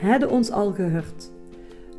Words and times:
Hadden 0.00 0.30
ons 0.30 0.50
al 0.50 0.72
gehoord. 0.72 1.30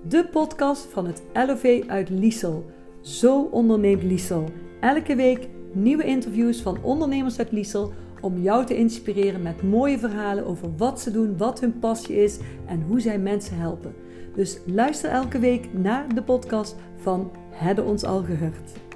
De 0.07 0.27
podcast 0.31 0.87
van 0.91 1.05
het 1.05 1.21
LOV 1.33 1.83
uit 1.87 2.09
Liesel. 2.09 2.65
Zo 3.01 3.41
onderneemt 3.41 4.03
Liesel. 4.03 4.49
Elke 4.79 5.15
week 5.15 5.47
nieuwe 5.71 6.03
interviews 6.03 6.61
van 6.61 6.83
ondernemers 6.83 7.37
uit 7.37 7.51
Liesel 7.51 7.93
om 8.21 8.41
jou 8.41 8.65
te 8.65 8.77
inspireren 8.77 9.41
met 9.41 9.63
mooie 9.63 9.99
verhalen 9.99 10.45
over 10.45 10.75
wat 10.77 11.01
ze 11.01 11.11
doen, 11.11 11.37
wat 11.37 11.59
hun 11.59 11.79
passie 11.79 12.15
is 12.15 12.37
en 12.65 12.81
hoe 12.81 12.99
zij 12.99 13.19
mensen 13.19 13.57
helpen. 13.57 13.95
Dus 14.35 14.59
luister 14.65 15.09
elke 15.09 15.39
week 15.39 15.73
naar 15.73 16.15
de 16.15 16.23
podcast 16.23 16.75
van 16.95 17.31
Hadden 17.51 17.85
ons 17.85 18.03
al 18.03 18.23
gehoord. 18.23 18.90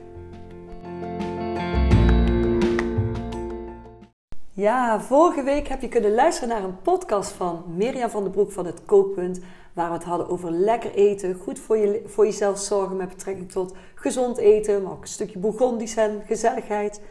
Ja, 4.58 5.00
vorige 5.02 5.44
week 5.44 5.68
heb 5.68 5.82
je 5.82 5.88
kunnen 5.88 6.14
luisteren 6.14 6.50
naar 6.50 6.64
een 6.64 6.82
podcast 6.82 7.32
van 7.32 7.64
Mirjam 7.76 8.10
van 8.10 8.24
den 8.24 8.32
Broek 8.32 8.52
van 8.52 8.66
het 8.66 8.86
Kookpunt. 8.86 9.40
Waar 9.74 9.88
we 9.88 9.94
het 9.94 10.04
hadden 10.04 10.30
over 10.30 10.52
lekker 10.52 10.94
eten, 10.94 11.36
goed 11.36 11.60
voor, 11.60 11.78
je, 11.78 12.04
voor 12.06 12.26
jezelf 12.26 12.60
zorgen 12.60 12.96
met 12.96 13.10
betrekking 13.10 13.52
tot 13.52 13.76
gezond 13.96 14.38
eten, 14.38 14.84
maar 14.84 14.92
ook 14.92 15.02
een 15.02 15.08
stukje 15.08 15.40
Bourgondisch 15.40 15.96
en 15.96 16.22
gezelligheid. 16.26 17.02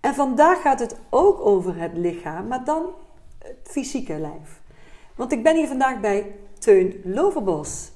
En 0.00 0.14
vandaag 0.14 0.60
gaat 0.60 0.80
het 0.80 0.96
ook 1.10 1.40
over 1.40 1.76
het 1.76 1.92
lichaam, 1.94 2.46
maar 2.46 2.64
dan 2.64 2.86
het 3.38 3.56
fysieke 3.62 4.18
lijf. 4.18 4.60
Want 5.14 5.32
ik 5.32 5.42
ben 5.42 5.56
hier 5.56 5.68
vandaag 5.68 6.00
bij 6.00 6.34
Teun 6.58 7.00
Loverbos. 7.04 7.90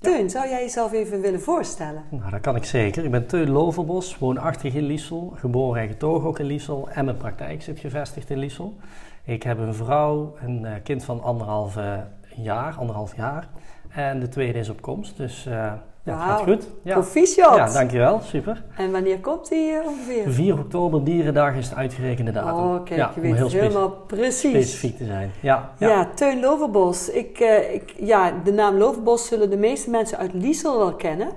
Teun, 0.00 0.30
zou 0.30 0.48
jij 0.48 0.60
jezelf 0.60 0.92
even 0.92 1.20
willen 1.20 1.40
voorstellen? 1.40 2.04
Nou, 2.10 2.30
dat 2.30 2.40
kan 2.40 2.56
ik 2.56 2.64
zeker. 2.64 3.04
Ik 3.04 3.10
ben 3.10 3.26
Teun 3.26 3.50
Loverbos, 3.50 4.18
woonachtig 4.18 4.74
in 4.74 4.84
Liesel, 4.84 5.32
geboren 5.36 5.82
en 5.82 5.88
getogen 5.88 6.28
ook 6.28 6.38
in 6.38 6.46
Liesel 6.46 6.88
en 6.90 7.04
mijn 7.04 7.16
praktijk 7.16 7.62
zit 7.62 7.78
gevestigd 7.78 8.30
in 8.30 8.38
Liesel. 8.38 8.76
Ik 9.24 9.42
heb 9.42 9.58
een 9.58 9.74
vrouw, 9.74 10.36
een 10.40 10.64
eh, 10.64 10.72
kind 10.82 11.04
van 11.04 11.22
anderhalf 11.22 11.78
jaar, 12.36 12.74
anderhalf 12.74 13.16
jaar 13.16 13.48
en 13.90 14.20
de 14.20 14.28
tweede 14.28 14.58
is 14.58 14.68
op 14.68 14.80
komst, 14.82 15.16
dus 15.16 15.46
uh, 15.46 15.72
ja, 16.10 16.18
het 16.18 16.30
gaat 16.30 16.42
goed. 16.42 16.68
Ja. 16.82 16.92
Proficiat! 16.92 17.56
Ja, 17.56 17.72
dankjewel, 17.72 18.20
super. 18.20 18.64
En 18.76 18.92
wanneer 18.92 19.20
komt 19.20 19.48
die 19.48 19.72
uh, 19.72 19.86
ongeveer? 19.86 20.30
4 20.32 20.58
oktober, 20.58 21.04
Dierendag, 21.04 21.54
is 21.54 21.68
de 21.68 21.74
uitgerekende 21.74 22.32
datum. 22.32 22.64
Oh, 22.64 22.84
kijk, 22.84 23.00
ja, 23.00 23.12
je 23.14 23.20
weet 23.20 23.34
heel 23.34 23.48
helemaal 23.48 23.90
precies. 23.90 24.50
Specifiek 24.50 24.96
te 24.96 25.04
zijn, 25.04 25.30
ja. 25.40 25.72
Ja, 25.78 25.88
ja 25.88 26.08
Teun 26.14 26.40
Loverbos. 26.40 27.10
Ik, 27.10 27.40
uh, 27.40 27.74
ik, 27.74 27.94
ja, 27.96 28.32
de 28.44 28.52
naam 28.52 28.76
Loverbos 28.76 29.26
zullen 29.26 29.50
de 29.50 29.56
meeste 29.56 29.90
mensen 29.90 30.18
uit 30.18 30.32
Liesel 30.32 30.78
wel 30.78 30.94
kennen. 30.94 31.28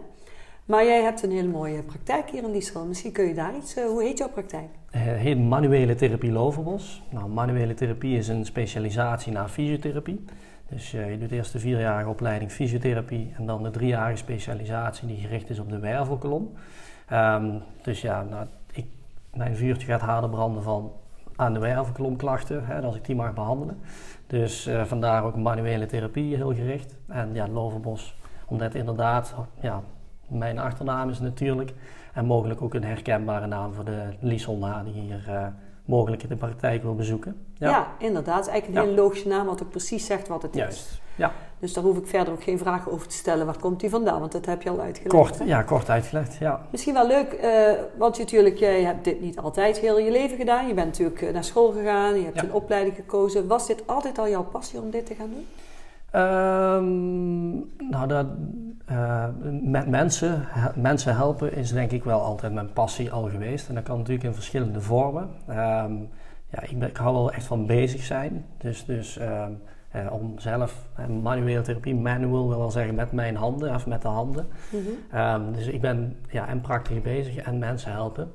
Maar 0.65 0.85
jij 0.85 1.01
hebt 1.01 1.23
een 1.23 1.31
hele 1.31 1.47
mooie 1.47 1.83
praktijk 1.83 2.29
hier 2.29 2.43
in 2.43 2.51
Liesel. 2.51 2.85
Misschien 2.85 3.11
kun 3.11 3.27
je 3.27 3.33
daar 3.33 3.55
iets... 3.55 3.77
Uh, 3.77 3.85
hoe 3.85 4.03
heet 4.03 4.17
jouw 4.17 4.29
praktijk? 4.29 4.67
Het 4.91 5.17
heet 5.17 5.39
manuele 5.39 5.95
therapie 5.95 6.31
Loverbos. 6.31 7.03
Nou, 7.09 7.29
manuele 7.29 7.73
therapie 7.73 8.17
is 8.17 8.27
een 8.27 8.45
specialisatie 8.45 9.31
naar 9.31 9.47
fysiotherapie. 9.47 10.25
Dus 10.73 10.93
uh, 10.93 11.11
je 11.11 11.17
doet 11.17 11.31
eerst 11.31 11.51
de 11.51 11.59
vierjarige 11.59 12.09
opleiding 12.09 12.51
fysiotherapie 12.51 13.33
en 13.37 13.45
dan 13.45 13.63
de 13.63 13.69
driejarige 13.69 14.17
specialisatie 14.17 15.07
die 15.07 15.17
gericht 15.17 15.49
is 15.49 15.59
op 15.59 15.69
de 15.69 15.79
wervelkolom. 15.79 16.51
Um, 17.11 17.61
dus 17.81 18.01
ja, 18.01 18.23
nou, 18.23 18.47
ik, 18.71 18.85
mijn 19.33 19.55
vuurtje 19.55 19.87
gaat 19.87 20.01
harder 20.01 20.29
branden 20.29 20.63
van 20.63 20.91
aan 21.35 21.53
de 21.53 21.59
wervelkolomklachten, 21.59 22.65
hè, 22.65 22.81
als 22.81 22.95
ik 22.95 23.05
die 23.05 23.15
mag 23.15 23.33
behandelen. 23.33 23.79
Dus 24.27 24.67
uh, 24.67 24.83
vandaar 24.83 25.23
ook 25.23 25.35
manuele 25.35 25.85
therapie 25.85 26.35
heel 26.35 26.53
gericht. 26.53 26.97
En 27.07 27.33
ja, 27.33 27.47
Loverbos, 27.47 28.15
omdat 28.47 28.75
inderdaad, 28.75 29.35
ja, 29.59 29.81
mijn 30.27 30.59
achternaam 30.59 31.09
is 31.09 31.19
natuurlijk 31.19 31.73
en 32.13 32.25
mogelijk 32.25 32.61
ook 32.61 32.73
een 32.73 32.83
herkenbare 32.83 33.47
naam 33.47 33.73
voor 33.73 33.85
de 33.85 34.03
Lieselna 34.19 34.83
die 34.83 34.93
hier 34.93 35.25
uh, 35.29 35.45
mogelijk 35.85 36.23
in 36.23 36.29
de 36.29 36.35
praktijk 36.35 36.83
wil 36.83 36.95
bezoeken. 36.95 37.45
Ja, 37.57 37.69
ja 37.69 37.87
inderdaad. 37.97 38.47
Eigenlijk 38.47 38.79
een 38.79 38.87
hele 38.87 39.01
logische 39.01 39.27
naam, 39.27 39.45
wat 39.45 39.63
ook 39.63 39.69
precies 39.69 40.05
zegt 40.05 40.27
wat 40.27 40.41
het 40.41 40.55
Juist. 40.55 40.77
is. 40.77 41.01
Ja. 41.15 41.31
Dus 41.59 41.73
daar 41.73 41.83
hoef 41.83 41.97
ik 41.97 42.07
verder 42.07 42.33
ook 42.33 42.43
geen 42.43 42.57
vragen 42.57 42.91
over 42.91 43.07
te 43.07 43.15
stellen. 43.15 43.45
Waar 43.45 43.59
komt 43.59 43.79
die 43.79 43.89
vandaan? 43.89 44.19
Want 44.19 44.31
dat 44.31 44.45
heb 44.45 44.61
je 44.61 44.69
al 44.69 44.79
uitgelegd. 44.79 45.15
Kort, 45.15 45.47
ja, 45.47 45.61
kort 45.61 45.89
uitgelegd, 45.89 46.37
ja. 46.37 46.65
Misschien 46.71 46.93
wel 46.93 47.07
leuk, 47.07 47.39
uh, 47.43 47.71
want 47.97 48.15
je, 48.15 48.23
natuurlijk, 48.23 48.57
jij 48.57 48.83
hebt 48.83 49.03
dit 49.03 49.21
niet 49.21 49.37
altijd 49.37 49.77
heel 49.77 49.99
je 49.99 50.11
leven 50.11 50.37
gedaan. 50.37 50.67
Je 50.67 50.73
bent 50.73 50.87
natuurlijk 50.87 51.21
eh, 51.21 51.33
naar 51.33 51.43
school 51.43 51.71
gegaan, 51.71 52.15
je 52.15 52.25
hebt 52.25 52.41
een 52.41 52.53
opleiding 52.53 52.95
gekozen. 52.95 53.47
Was 53.47 53.67
dit 53.67 53.87
altijd 53.87 54.19
al 54.19 54.29
jouw 54.29 54.43
passie 54.43 54.79
om 54.79 54.89
dit 54.89 55.05
te 55.05 55.15
gaan 55.15 55.29
doen? 55.29 55.47
Um, 56.15 57.53
nou, 57.89 58.07
dat, 58.07 58.25
uh, 58.91 59.25
met 59.61 59.87
mensen, 59.87 60.47
mensen 60.75 61.15
helpen 61.15 61.55
is 61.55 61.71
denk 61.71 61.91
ik 61.91 62.03
wel 62.03 62.21
altijd 62.21 62.53
mijn 62.53 62.73
passie 62.73 63.11
al 63.11 63.29
geweest. 63.29 63.69
En 63.69 63.75
dat 63.75 63.83
kan 63.83 63.97
natuurlijk 63.97 64.25
in 64.25 64.33
verschillende 64.33 64.81
vormen. 64.81 65.29
Um, 65.49 66.09
ja, 66.49 66.61
ik, 66.61 66.79
ben, 66.79 66.89
ik 66.89 66.97
hou 66.97 67.13
wel 67.13 67.31
echt 67.31 67.45
van 67.45 67.65
bezig 67.65 68.01
zijn. 68.01 68.45
Dus, 68.57 68.85
dus 68.85 69.19
um, 69.19 69.61
uh, 69.95 70.13
om 70.13 70.39
zelf, 70.39 70.87
uh, 70.99 71.05
manuele 71.21 71.61
therapie, 71.61 71.95
manual 71.95 72.47
wil 72.47 72.57
wel 72.57 72.71
zeggen 72.71 72.95
met 72.95 73.11
mijn 73.11 73.35
handen 73.35 73.75
of 73.75 73.87
met 73.87 74.01
de 74.01 74.07
handen. 74.07 74.47
Mm 74.69 74.79
-hmm. 75.09 75.53
dus 75.53 75.67
ik 75.67 75.81
ben 75.81 76.15
ja, 76.29 76.47
en 76.47 76.61
praktisch 76.61 77.01
bezig 77.01 77.35
en 77.35 77.59
mensen 77.59 77.91
helpen. 77.91 78.31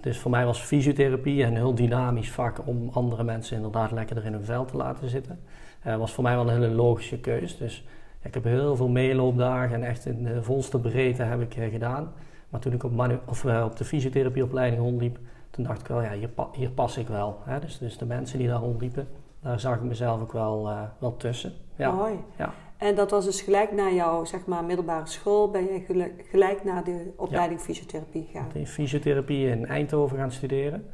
dus 0.00 0.18
voor 0.18 0.30
mij 0.30 0.44
was 0.44 0.60
fysiotherapie 0.60 1.44
een 1.44 1.56
heel 1.56 1.74
dynamisch 1.74 2.30
vak 2.30 2.66
om 2.66 2.88
andere 2.92 3.24
mensen 3.24 3.56
inderdaad 3.56 3.90
lekker 3.90 4.16
er 4.16 4.24
in 4.24 4.32
hun 4.32 4.44
vel 4.44 4.64
te 4.64 4.76
laten 4.76 5.08
zitten. 5.08 5.38
Uh, 5.86 5.96
was 5.96 6.12
voor 6.12 6.22
mij 6.22 6.34
wel 6.34 6.48
een 6.48 6.62
hele 6.62 6.74
logische 6.74 7.18
keus. 7.18 7.56
Dus 7.56 7.86
ik 8.20 8.34
heb 8.34 8.44
heel 8.44 8.76
veel 8.76 8.88
meeloopdagen 8.88 9.74
en 9.74 9.84
echt 9.84 10.06
in 10.06 10.24
de 10.24 10.42
volste 10.42 10.78
breedte 10.80 11.22
heb 11.22 11.40
ik 11.40 11.56
uh, 11.56 11.70
gedaan. 11.70 12.12
Maar 12.48 12.60
toen 12.60 12.72
ik 12.72 12.84
op, 12.84 12.92
manu- 12.92 13.20
of, 13.26 13.44
uh, 13.44 13.64
op 13.64 13.76
de 13.76 13.84
fysiotherapieopleiding 13.84 14.82
rondliep, 14.82 15.18
toen 15.50 15.64
dacht 15.64 15.80
ik 15.80 15.86
wel, 15.86 16.02
ja, 16.02 16.12
hier, 16.12 16.28
pa- 16.28 16.48
hier 16.52 16.70
pas 16.70 16.96
ik 16.96 17.08
wel. 17.08 17.38
Hè? 17.44 17.58
Dus, 17.60 17.78
dus 17.78 17.98
de 17.98 18.04
mensen 18.06 18.38
die 18.38 18.48
daar 18.48 18.60
rondliepen, 18.60 19.08
daar 19.40 19.60
zag 19.60 19.76
ik 19.76 19.82
mezelf 19.82 20.20
ook 20.20 20.32
wel, 20.32 20.70
wel 20.98 21.16
tussen. 21.16 21.52
Ja. 21.76 21.90
Mooi. 21.90 22.14
Ja. 22.36 22.52
En 22.76 22.94
dat 22.94 23.10
was 23.10 23.24
dus 23.24 23.40
gelijk 23.40 23.72
na 23.72 23.90
jouw 23.90 24.24
zeg 24.24 24.46
maar, 24.46 24.64
middelbare 24.64 25.06
school, 25.06 25.50
ben 25.50 25.62
je 25.62 25.80
gelijk, 25.86 26.24
gelijk 26.30 26.64
naar 26.64 26.84
de 26.84 27.12
opleiding 27.16 27.60
ja. 27.60 27.66
fysiotherapie 27.66 28.26
gegaan? 28.26 28.46
Ik 28.46 28.52
ben 28.52 28.66
fysiotherapie 28.66 29.46
in 29.46 29.66
Eindhoven 29.66 30.16
gaan 30.16 30.32
studeren. 30.32 30.86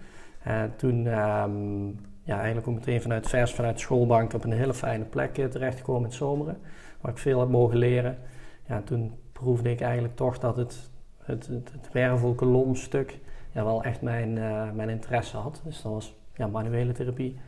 En 0.42 0.72
toen 0.76 1.06
um, 1.06 1.98
ja, 2.28 2.36
eigenlijk 2.36 2.68
ook 2.68 2.74
meteen 2.74 3.02
vanuit 3.02 3.28
vers 3.28 3.54
vanuit 3.54 3.74
de 3.74 3.80
schoolbank 3.80 4.32
op 4.32 4.44
een 4.44 4.52
hele 4.52 4.74
fijne 4.74 5.04
plek 5.04 5.38
uh, 5.38 5.44
terechtgekomen 5.46 6.08
in 6.08 6.16
Zomeren. 6.16 6.58
Waar 7.00 7.12
ik 7.12 7.18
veel 7.18 7.40
heb 7.40 7.48
mogen 7.48 7.76
leren. 7.76 8.18
Ja, 8.66 8.82
toen 8.82 9.18
proefde 9.32 9.70
ik 9.70 9.80
eigenlijk 9.80 10.16
toch 10.16 10.38
dat 10.38 10.56
het, 10.56 10.90
het, 11.22 11.46
het, 11.46 11.92
wervelkolomstuk 11.92 13.18
ja, 13.52 13.64
wel 13.64 13.82
echt 13.82 14.02
mijn, 14.02 14.36
uh, 14.36 14.70
mijn 14.72 14.88
interesse 14.88 15.36
had. 15.36 15.60
Dus 15.64 15.82
dat 15.82 15.92
was 15.92 16.14
ja, 16.34 16.46
manuele 16.46 16.92
therapie. 16.92 17.38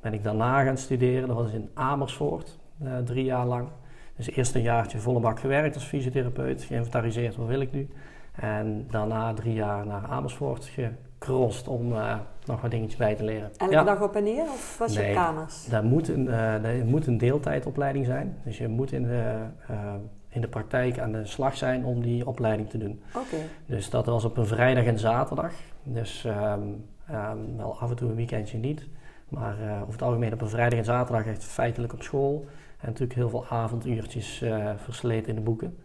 Ben 0.00 0.14
ik 0.14 0.24
daarna 0.24 0.64
gaan 0.64 0.78
studeren. 0.78 1.28
Dat 1.28 1.36
was 1.36 1.52
in 1.52 1.70
Amersfoort, 1.74 2.58
uh, 2.82 2.98
drie 2.98 3.24
jaar 3.24 3.46
lang. 3.46 3.68
Dus 4.16 4.30
eerst 4.30 4.54
een 4.54 4.62
jaartje 4.62 4.98
volle 4.98 5.20
bak 5.20 5.40
gewerkt 5.40 5.74
als 5.74 5.84
fysiotherapeut. 5.84 6.62
Geïnventariseerd, 6.62 7.36
wat 7.36 7.46
wil 7.46 7.60
ik 7.60 7.72
nu? 7.72 7.88
En 8.32 8.86
daarna 8.90 9.32
drie 9.34 9.54
jaar 9.54 9.86
naar 9.86 10.06
Amersfoort 10.06 10.64
gekrost 11.18 11.68
om 11.68 11.92
uh, 11.92 12.18
nog 12.44 12.60
wat 12.60 12.70
dingetjes 12.70 12.96
bij 12.96 13.14
te 13.14 13.24
leren. 13.24 13.50
Elke 13.56 13.72
ja. 13.72 13.84
dag 13.84 14.02
op 14.02 14.16
en 14.16 14.24
neer 14.24 14.42
of 14.42 14.78
was 14.78 14.94
nee, 14.94 15.08
je 15.08 15.14
kamers? 15.14 15.66
Dat 15.66 15.82
moet, 15.82 16.08
een, 16.08 16.26
uh, 16.26 16.62
dat 16.62 16.84
moet 16.84 17.06
een 17.06 17.18
deeltijdopleiding 17.18 18.06
zijn. 18.06 18.36
Dus 18.44 18.58
je 18.58 18.68
moet 18.68 18.92
in 18.92 19.02
de, 19.02 19.46
uh, 19.70 19.94
in 20.28 20.40
de 20.40 20.48
praktijk 20.48 20.98
aan 20.98 21.12
de 21.12 21.26
slag 21.26 21.56
zijn 21.56 21.84
om 21.84 22.02
die 22.02 22.26
opleiding 22.26 22.70
te 22.70 22.78
doen. 22.78 23.02
Okay. 23.08 23.46
Dus 23.66 23.90
dat 23.90 24.06
was 24.06 24.24
op 24.24 24.36
een 24.36 24.46
vrijdag 24.46 24.84
en 24.84 24.98
zaterdag. 24.98 25.52
Dus 25.82 26.24
um, 26.24 26.84
um, 27.10 27.56
wel 27.56 27.80
af 27.80 27.90
en 27.90 27.96
toe 27.96 28.08
een 28.08 28.16
weekendje 28.16 28.58
niet. 28.58 28.86
Maar 29.28 29.56
over 29.80 29.92
het 29.92 30.02
algemeen 30.02 30.32
op 30.32 30.40
een 30.40 30.48
vrijdag 30.48 30.78
en 30.78 30.84
zaterdag 30.84 31.26
echt 31.26 31.44
feitelijk 31.44 31.92
op 31.92 32.02
school. 32.02 32.44
En 32.80 32.86
natuurlijk 32.86 33.18
heel 33.18 33.28
veel 33.28 33.46
avonduurtjes 33.48 34.44
versleten 34.76 35.28
in 35.28 35.34
de 35.34 35.40
boeken. 35.40 35.76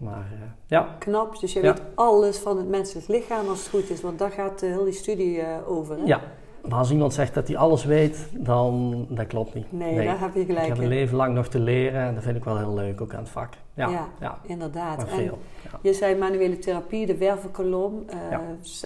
Maar 0.00 0.28
uh, 0.32 0.38
ja. 0.66 0.96
Knap, 0.98 1.40
dus 1.40 1.52
je 1.52 1.62
ja. 1.62 1.72
weet 1.72 1.82
alles 1.94 2.38
van 2.38 2.56
het 2.56 2.68
menselijk 2.68 3.08
lichaam 3.08 3.48
als 3.48 3.58
het 3.58 3.68
goed 3.68 3.90
is, 3.90 4.00
want 4.00 4.18
daar 4.18 4.30
gaat 4.30 4.62
uh, 4.62 4.70
heel 4.70 4.84
die 4.84 4.92
studie 4.92 5.36
uh, 5.36 5.46
over. 5.66 5.96
Hè? 5.96 6.04
Ja, 6.04 6.20
maar 6.68 6.78
als 6.78 6.90
iemand 6.90 7.14
zegt 7.14 7.34
dat 7.34 7.48
hij 7.48 7.56
alles 7.56 7.84
weet, 7.84 8.28
dan 8.32 9.06
dat 9.08 9.26
klopt 9.26 9.54
niet. 9.54 9.72
Nee, 9.72 9.94
nee. 9.94 10.06
daar 10.06 10.20
heb 10.20 10.34
je 10.34 10.44
gelijk 10.44 10.66
Ik 10.66 10.72
heb 10.72 10.78
een 10.78 10.88
leven 10.88 11.16
lang 11.16 11.34
nog 11.34 11.48
te 11.48 11.58
leren 11.58 12.00
en 12.00 12.14
dat 12.14 12.22
vind 12.22 12.36
ik 12.36 12.44
wel 12.44 12.58
heel 12.58 12.74
leuk, 12.74 13.00
ook 13.00 13.14
aan 13.14 13.20
het 13.20 13.28
vak. 13.28 13.54
Ja, 13.74 13.88
ja, 13.88 14.08
ja. 14.20 14.38
inderdaad. 14.42 14.96
Maar 14.96 15.06
veel. 15.06 15.38
En 15.72 15.78
je 15.82 15.92
zei 15.92 16.16
manuele 16.16 16.58
therapie, 16.58 17.06
de 17.06 17.16
wervelkolom. 17.16 18.04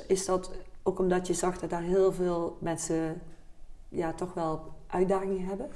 Is 0.07 0.27
dat 0.27 0.51
ook 0.83 0.99
omdat 0.99 1.27
je 1.27 1.35
zag 1.35 1.59
dat 1.59 1.71
daar 1.71 1.83
heel 1.83 2.13
veel 2.13 2.57
mensen 2.61 3.21
ja, 3.89 4.13
toch 4.13 4.35
wel 4.35 4.61
uitdagingen 4.87 5.45
hebben? 5.47 5.67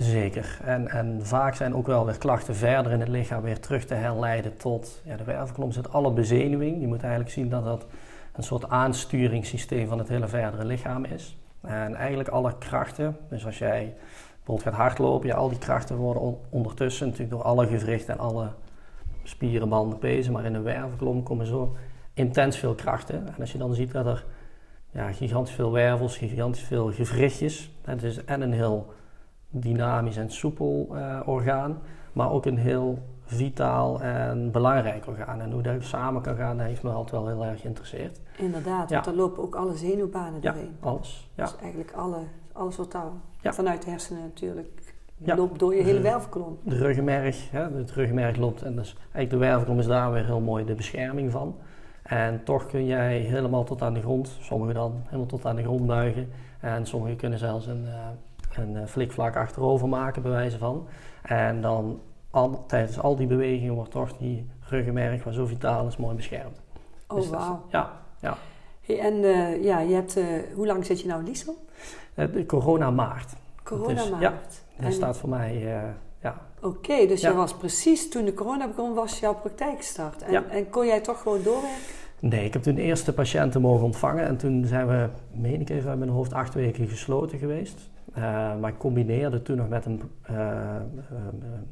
Zeker. 0.00 0.58
En, 0.64 0.88
en 0.88 1.26
vaak 1.26 1.54
zijn 1.54 1.74
ook 1.74 1.86
wel 1.86 2.04
weer 2.06 2.18
klachten 2.18 2.54
verder 2.54 2.92
in 2.92 3.00
het 3.00 3.08
lichaam 3.08 3.42
weer 3.42 3.60
terug 3.60 3.84
te 3.84 3.94
herleiden 3.94 4.56
tot 4.56 5.00
ja, 5.04 5.16
de 5.16 5.24
wervelkolom 5.24 5.72
zit 5.72 5.92
alle 5.92 6.12
bezenuwing. 6.12 6.80
Je 6.80 6.86
moet 6.86 7.00
eigenlijk 7.00 7.30
zien 7.30 7.48
dat 7.48 7.64
dat 7.64 7.86
een 8.32 8.42
soort 8.42 8.68
aansturingssysteem 8.68 9.88
van 9.88 9.98
het 9.98 10.08
hele 10.08 10.28
verdere 10.28 10.64
lichaam 10.64 11.04
is. 11.04 11.38
En 11.60 11.94
eigenlijk 11.94 12.28
alle 12.28 12.58
krachten, 12.58 13.16
dus 13.28 13.46
als 13.46 13.58
jij 13.58 13.94
bijvoorbeeld 14.36 14.68
gaat 14.68 14.74
hardlopen, 14.74 15.28
ja, 15.28 15.34
al 15.34 15.48
die 15.48 15.58
krachten 15.58 15.96
worden 15.96 16.22
on 16.22 16.38
ondertussen 16.50 17.06
natuurlijk 17.06 17.32
door 17.32 17.42
alle 17.42 17.66
gewrichten 17.66 18.14
en 18.14 18.20
alle 18.20 18.48
spieren, 19.22 19.68
banden, 19.68 19.98
pezen, 19.98 20.32
maar 20.32 20.44
in 20.44 20.52
de 20.52 20.60
wervelkolom 20.60 21.22
komen 21.22 21.46
zo 21.46 21.76
intens 22.14 22.56
veel 22.56 22.74
krachten. 22.74 23.26
En 23.26 23.40
als 23.40 23.52
je 23.52 23.58
dan 23.58 23.74
ziet 23.74 23.92
dat 23.92 24.06
er 24.06 24.24
ja, 24.90 25.12
gigantisch 25.12 25.54
veel 25.54 25.72
wervels, 25.72 26.16
gigantisch 26.16 26.62
veel 26.62 26.92
gewrichtjes, 26.92 27.70
het 27.84 28.02
is 28.02 28.24
en 28.24 28.40
een 28.40 28.52
heel 28.52 28.98
dynamisch 29.50 30.16
en 30.16 30.30
soepel 30.30 30.88
uh, 30.92 31.20
orgaan, 31.24 31.78
maar 32.12 32.30
ook 32.30 32.46
een 32.46 32.58
heel 32.58 32.98
vitaal 33.24 34.00
en 34.00 34.50
belangrijk 34.50 35.06
orgaan. 35.06 35.40
En 35.40 35.52
hoe 35.52 35.62
dat 35.62 35.82
samen 35.82 36.22
kan 36.22 36.36
gaan, 36.36 36.56
dat 36.56 36.66
heeft 36.66 36.82
me 36.82 36.90
altijd 36.90 37.22
wel 37.22 37.28
heel 37.28 37.44
erg 37.44 37.60
geïnteresseerd. 37.60 38.20
Inderdaad, 38.36 38.90
want 38.90 39.06
er 39.06 39.14
lopen 39.14 39.42
ook 39.42 39.54
alle 39.54 39.76
zenuwbanen 39.76 40.40
doorheen. 40.40 40.76
Ja, 40.80 40.88
alles. 40.88 41.30
Ja. 41.34 41.44
Dus 41.44 41.56
eigenlijk 41.56 41.92
alle, 41.92 42.18
alles 42.52 42.76
wat 42.76 42.92
daar 42.92 43.54
vanuit 43.54 43.82
de 43.82 43.90
hersenen 43.90 44.22
natuurlijk 44.22 44.68
loopt 45.24 45.58
door 45.58 45.74
je 45.74 45.82
hele 45.82 46.00
wervelkolom. 46.00 46.58
De 46.62 46.76
ruggenmerg, 46.76 47.50
hè, 47.50 47.70
het 47.76 47.90
ruggenmerg 47.90 48.36
loopt 48.36 48.62
en 48.62 48.76
dus 48.76 48.96
eigenlijk 49.02 49.30
de 49.30 49.36
wervelkolom 49.36 49.78
is 49.78 49.86
daar 49.86 50.12
weer 50.12 50.24
heel 50.24 50.40
mooi 50.40 50.64
de 50.64 50.74
bescherming 50.74 51.30
van. 51.30 51.56
En 52.02 52.44
toch 52.44 52.66
kun 52.66 52.86
jij 52.86 53.18
helemaal 53.18 53.64
tot 53.64 53.82
aan 53.82 53.94
de 53.94 54.00
grond, 54.00 54.38
sommigen 54.40 54.74
dan 54.74 54.92
helemaal 55.04 55.26
tot 55.26 55.46
aan 55.46 55.56
de 55.56 55.62
grond 55.62 55.86
buigen. 55.86 56.28
En 56.60 56.86
sommigen 56.86 57.16
kunnen 57.16 57.38
zelfs 57.38 57.66
een, 57.66 57.86
uh, 58.58 58.80
een 58.80 58.88
flikvlak 58.88 59.36
achterover 59.36 59.88
maken, 59.88 60.22
bij 60.22 60.30
wijze 60.30 60.58
van. 60.58 60.86
En 61.22 61.60
dan 61.60 62.00
al, 62.30 62.64
tijdens 62.66 63.00
al 63.00 63.16
die 63.16 63.26
bewegingen 63.26 63.74
wordt 63.74 63.90
toch 63.90 64.16
die 64.16 64.46
ruggenmerg, 64.60 65.24
waar 65.24 65.32
zo 65.32 65.46
vitaal 65.46 65.86
is, 65.86 65.96
mooi 65.96 66.16
beschermd. 66.16 66.60
Oh, 67.08 67.16
dus 67.16 67.28
wauw. 67.28 67.62
Ja, 67.68 67.92
ja. 68.20 68.36
Hey, 68.80 68.98
en 68.98 69.14
uh, 69.14 69.64
ja, 69.64 69.80
je 69.80 69.94
hebt, 69.94 70.16
uh, 70.16 70.24
hoe 70.54 70.66
lang 70.66 70.86
zit 70.86 71.00
je 71.00 71.06
nou 71.06 71.20
in 71.20 71.26
Liesel? 71.26 71.56
de 72.14 72.46
corona 72.46 72.90
maart. 72.90 73.32
Corona 73.62 73.94
dus, 73.94 74.10
maart. 74.10 74.62
Ja, 74.76 74.82
dat 74.82 74.92
staat 74.92 75.16
voor 75.16 75.28
mij, 75.28 75.58
ja. 76.22 76.40
Oké, 76.62 77.06
dus 77.06 77.20
je 77.20 77.34
was 77.34 77.54
precies 77.54 78.08
toen 78.08 78.24
de 78.24 78.34
corona 78.34 78.66
begon, 78.66 78.94
was 78.94 79.18
jouw 79.18 79.34
praktijk 79.34 79.76
gestart. 79.76 80.22
En, 80.22 80.50
en 80.50 80.70
kon 80.70 80.86
jij 80.86 81.00
toch 81.00 81.22
gewoon 81.22 81.42
doorwerken? 81.42 81.78
Nee, 82.20 82.44
ik 82.44 82.52
heb 82.52 82.62
toen 82.62 82.74
de 82.74 82.82
eerste 82.82 83.12
patiënten 83.12 83.60
mogen 83.60 83.84
ontvangen 83.84 84.26
en 84.26 84.36
toen 84.36 84.64
zijn 84.66 84.86
we, 84.86 85.08
meen 85.32 85.60
ik 85.60 85.70
even 85.70 85.90
uit 85.90 85.98
mijn 85.98 86.10
hoofd, 86.10 86.32
acht 86.32 86.54
weken 86.54 86.88
gesloten 86.88 87.38
geweest. 87.38 87.90
Uh, 88.16 88.56
maar 88.60 88.70
ik 88.70 88.78
combineerde 88.78 89.42
toen 89.42 89.56
nog 89.56 89.68
met 89.68 89.86
een, 89.86 90.02
uh, 90.30 90.76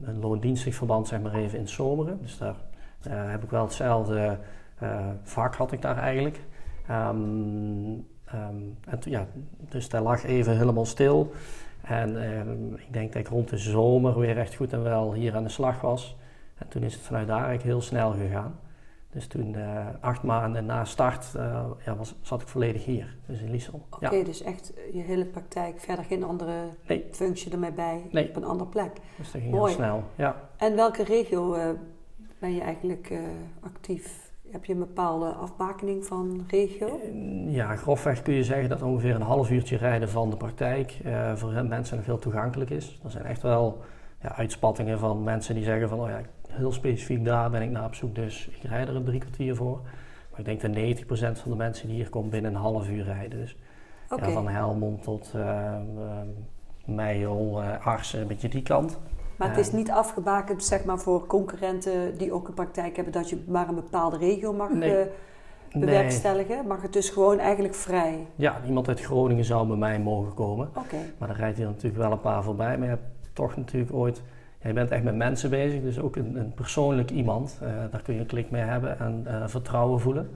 een 0.02 0.19
loondienstig 0.20 0.75
verband, 0.75 1.08
zeg 1.08 1.20
maar 1.20 1.35
even 1.35 1.58
in 1.58 1.69
Zomeren. 1.69 2.19
Dus 2.23 2.38
daar 2.38 2.55
heb 3.31 3.43
ik 3.43 3.50
wel 3.50 3.64
hetzelfde 3.64 4.38
vak 5.23 5.55
had 5.55 5.73
ik 5.73 5.82
daar 5.82 5.96
eigenlijk. 5.96 6.40
Um, 6.90 8.06
um, 8.35 8.76
en 8.85 8.99
ja, 9.00 9.26
dus 9.69 9.88
daar 9.88 10.02
lag 10.02 10.25
even 10.25 10.56
helemaal 10.56 10.87
stil. 10.87 11.32
En 11.82 12.17
ik 12.76 12.93
denk 12.93 13.12
dat 13.12 13.23
ik 13.23 13.29
rond 13.29 13.49
de 13.49 13.58
zomer 13.58 14.19
weer 14.19 14.38
echt 14.38 14.55
goed 14.55 14.73
en 14.73 14.82
wel 14.82 15.12
hier 15.12 15.37
aan 15.37 15.43
de 15.43 15.49
slag 15.49 15.81
was. 15.81 16.17
En 16.58 16.69
toen 16.69 16.82
is 16.82 16.94
het 16.94 17.02
vanuit 17.02 17.26
daar 17.26 17.37
eigenlijk 17.37 17.69
heel 17.69 17.81
snel 17.81 18.11
gegaan. 18.12 18.55
Dus 19.18 19.26
toen, 19.26 19.54
uh, 19.54 19.86
acht 20.00 20.22
maanden 20.22 20.66
na 20.66 20.84
start, 20.84 21.32
uh, 21.36 21.64
ja, 21.84 21.96
was, 21.96 22.14
zat 22.20 22.42
ik 22.42 22.48
volledig 22.48 22.84
hier, 22.84 23.16
dus 23.26 23.40
in 23.40 23.50
Liesel. 23.50 23.86
Oké, 23.90 24.14
ja. 24.14 24.24
dus 24.24 24.42
echt 24.42 24.72
je 24.92 25.00
hele 25.00 25.24
praktijk, 25.24 25.80
verder 25.80 26.04
geen 26.04 26.24
andere 26.24 26.52
nee. 26.86 27.06
functie 27.10 27.52
ermee 27.52 27.72
bij, 27.72 28.06
nee. 28.10 28.28
op 28.28 28.36
een 28.36 28.44
andere 28.44 28.70
plek. 28.70 28.92
Dus 29.16 29.32
dat 29.32 29.40
ging 29.40 29.54
Mooi. 29.54 29.64
heel 29.64 29.74
snel, 29.74 30.02
ja. 30.14 30.36
En 30.56 30.76
welke 30.76 31.04
regio 31.04 31.54
uh, 31.54 31.62
ben 32.38 32.54
je 32.54 32.60
eigenlijk 32.60 33.12
actief? 33.60 34.30
Heb 34.50 34.64
je 34.64 34.72
een 34.72 34.78
bepaalde 34.78 35.26
afbakening 35.26 36.04
van 36.04 36.44
regio? 36.48 37.00
Ja, 37.46 37.76
grofweg 37.76 38.22
kun 38.22 38.34
je 38.34 38.44
zeggen 38.44 38.68
dat 38.68 38.82
ongeveer 38.82 39.14
een 39.14 39.22
half 39.22 39.50
uurtje 39.50 39.76
rijden 39.76 40.08
van 40.08 40.30
de 40.30 40.36
praktijk 40.36 40.96
voor 41.34 41.64
mensen 41.64 42.02
heel 42.02 42.18
toegankelijk 42.18 42.70
is. 42.70 43.00
Er 43.04 43.10
zijn 43.10 43.24
echt 43.24 43.42
wel 43.42 43.82
ja, 44.22 44.36
uitspattingen 44.36 44.98
van 44.98 45.22
mensen 45.22 45.54
die 45.54 45.64
zeggen 45.64 45.88
van, 45.88 46.00
oh 46.00 46.08
ja, 46.08 46.20
heel 46.52 46.72
specifiek 46.72 47.24
daar 47.24 47.50
ben 47.50 47.62
ik 47.62 47.70
naar 47.70 47.84
op 47.84 47.94
zoek, 47.94 48.14
dus 48.14 48.48
ik 48.48 48.62
rijd 48.62 48.88
er 48.88 48.96
een 48.96 49.04
drie 49.04 49.20
kwartier 49.20 49.56
voor. 49.56 49.80
Maar 50.30 50.40
ik 50.40 50.44
denk 50.44 50.60
dat 50.60 51.04
90% 51.04 51.40
van 51.40 51.50
de 51.50 51.56
mensen 51.56 51.86
die 51.88 51.96
hier 51.96 52.08
komen 52.08 52.30
binnen 52.30 52.54
een 52.54 52.60
half 52.60 52.88
uur 52.88 53.04
rijden. 53.04 53.38
Dus 53.38 53.56
okay. 54.10 54.28
ja, 54.28 54.34
van 54.34 54.48
Helmond 54.48 55.02
tot 55.02 55.32
uh, 55.36 55.74
Meijel, 56.84 57.62
uh, 57.62 57.86
Arsen, 57.86 58.20
een 58.20 58.26
beetje 58.26 58.48
die 58.48 58.62
kant. 58.62 58.98
Maar 59.36 59.48
het 59.48 59.58
is 59.58 59.72
niet 59.72 59.90
afgebakend 59.90 60.64
zeg 60.64 60.84
maar, 60.84 60.98
voor 60.98 61.26
concurrenten 61.26 62.18
die 62.18 62.32
ook 62.32 62.48
een 62.48 62.54
praktijk 62.54 62.96
hebben 62.96 63.12
dat 63.12 63.30
je 63.30 63.44
maar 63.46 63.68
een 63.68 63.74
bepaalde 63.74 64.16
regio 64.16 64.52
mag 64.52 64.70
nee. 64.70 65.06
bewerkstelligen. 65.72 66.56
Nee. 66.56 66.66
Mag 66.66 66.82
het 66.82 66.92
dus 66.92 67.10
gewoon 67.10 67.38
eigenlijk 67.38 67.74
vrij? 67.74 68.26
Ja, 68.34 68.60
iemand 68.66 68.88
uit 68.88 69.00
Groningen 69.00 69.44
zou 69.44 69.66
bij 69.66 69.76
mij 69.76 70.00
mogen 70.00 70.34
komen. 70.34 70.68
Okay. 70.68 71.12
Maar 71.18 71.28
dan 71.28 71.36
rijdt 71.36 71.56
hier 71.56 71.66
natuurlijk 71.66 72.02
wel 72.02 72.12
een 72.12 72.20
paar 72.20 72.42
voorbij. 72.42 72.78
Maar 72.78 72.88
je 72.88 72.94
hebt 72.94 73.08
toch 73.32 73.56
natuurlijk 73.56 73.94
ooit 73.94 74.22
je 74.62 74.72
bent 74.72 74.90
echt 74.90 75.02
met 75.02 75.14
mensen 75.14 75.50
bezig, 75.50 75.82
dus 75.82 75.99
ook 75.99 76.16
een, 76.16 76.37
een 76.37 76.52
persoonlijk 76.55 77.10
iemand. 77.10 77.58
Uh, 77.62 77.69
daar 77.90 78.02
kun 78.02 78.14
je 78.14 78.20
een 78.20 78.26
klik 78.26 78.50
mee 78.50 78.62
hebben 78.62 78.99
en 78.99 79.25
uh, 79.26 79.43
vertrouwen 79.46 80.00
voelen. 80.00 80.31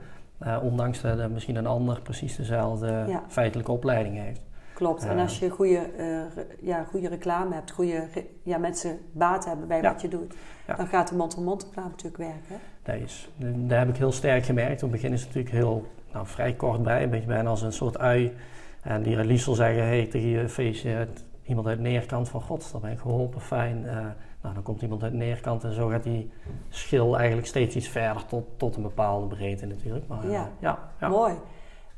Uh, 0.45 0.57
ondanks 0.63 1.01
dat 1.01 1.29
misschien 1.29 1.55
een 1.55 1.67
ander 1.67 2.01
precies 2.01 2.35
dezelfde 2.35 3.05
Ja. 3.07 3.23
feitelijke 3.27 3.71
opleiding 3.71 4.17
heeft. 4.17 4.41
Klopt, 4.73 5.05
en 5.05 5.15
Eh. 5.15 5.21
als 5.21 5.39
je 5.39 5.49
goede, 5.49 5.77
eh, 5.97 6.43
ja, 6.61 6.83
goede 6.83 7.07
reclame 7.07 7.53
hebt, 7.53 7.71
goede 7.71 8.07
ja, 8.43 8.57
mensen 8.57 8.97
baat 9.11 9.45
hebben 9.45 9.67
bij 9.67 9.81
Ja. 9.81 9.91
wat 9.91 10.01
je 10.01 10.07
doet, 10.07 10.33
Ja. 10.67 10.75
dan 10.75 10.87
gaat 10.87 11.09
de 11.09 11.15
mond-to-mond 11.15 11.65
reclame 11.65 11.89
natuurlijk 11.89 12.17
werken. 12.17 12.65
Dat, 12.83 12.95
is, 12.95 13.29
dat 13.55 13.77
heb 13.77 13.89
ik 13.89 13.97
heel 13.97 14.11
sterk 14.11 14.45
gemerkt. 14.45 14.83
Op 14.83 14.91
het 14.91 15.01
begin 15.01 15.13
is 15.13 15.19
het 15.23 15.27
natuurlijk 15.33 15.55
heel 15.55 15.85
nou, 16.13 16.27
vrij 16.27 16.53
kort 16.53 16.83
bij, 16.83 17.03
een 17.03 17.09
beetje 17.09 17.27
bijna 17.27 17.49
als 17.49 17.61
een 17.61 17.73
soort 17.73 17.97
ui. 17.97 18.33
En 18.81 19.03
die 19.03 19.17
liefst 19.25 19.45
zal 19.45 19.53
zeggen 19.53 19.83
hey, 19.83 20.05
tegen 20.05 20.29
je 20.29 20.49
feestje, 20.49 21.07
iemand 21.45 21.67
uit 21.67 21.79
Neerkant 21.79 22.29
van 22.29 22.41
God, 22.41 22.71
dan 22.71 22.81
ben 22.81 22.91
ik 22.91 22.99
geholpen, 22.99 23.41
fijn. 23.41 23.87
Eh, 23.87 23.95
nou, 24.41 24.53
dan 24.53 24.63
komt 24.63 24.81
iemand 24.81 25.03
uit 25.03 25.13
Neerkant 25.13 25.63
en 25.63 25.73
zo 25.73 25.87
gaat 25.87 26.03
die 26.03 26.31
schil 26.69 27.17
eigenlijk 27.17 27.47
steeds 27.47 27.75
iets 27.75 27.87
verder 27.87 28.25
tot, 28.25 28.45
tot 28.57 28.75
een 28.75 28.81
bepaalde 28.81 29.27
breedte 29.27 29.65
natuurlijk. 29.65 30.07
Maar, 30.07 30.23
eh, 30.23 30.31
Ja. 30.31 30.49
ja, 30.59 30.89
ja. 30.99 31.07
Mooi. 31.07 31.33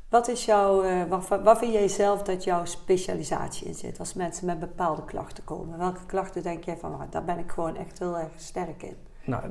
Wat 0.10 0.28
is 0.28 0.46
jouw, 0.46 0.84
eh, 0.84 1.04
wat, 1.10 1.28
wat 1.44 1.58
vind 1.58 1.74
jij 1.74 1.88
zelf 1.88 2.24
dat 2.24 2.44
jouw 2.44 2.66
specialisatie 2.66 3.68
in 3.68 3.74
zit 3.74 4.00
als 4.00 4.14
mensen 4.14 4.46
met 4.46 4.60
bepaalde 4.60 5.06
klachten 5.06 5.44
komen? 5.44 5.78
Welke 5.78 6.06
klachten 6.06 6.44
denk 6.44 6.64
jij 6.64 6.78
van, 6.78 6.92
nou, 6.92 7.04
daar 7.10 7.24
ben 7.24 7.40
ik 7.40 7.52
gewoon 7.52 7.76
echt 7.76 8.00
heel 8.00 8.18
erg 8.18 8.32
sterk 8.36 8.84
in? 8.84 8.96
Nou, 9.26 9.44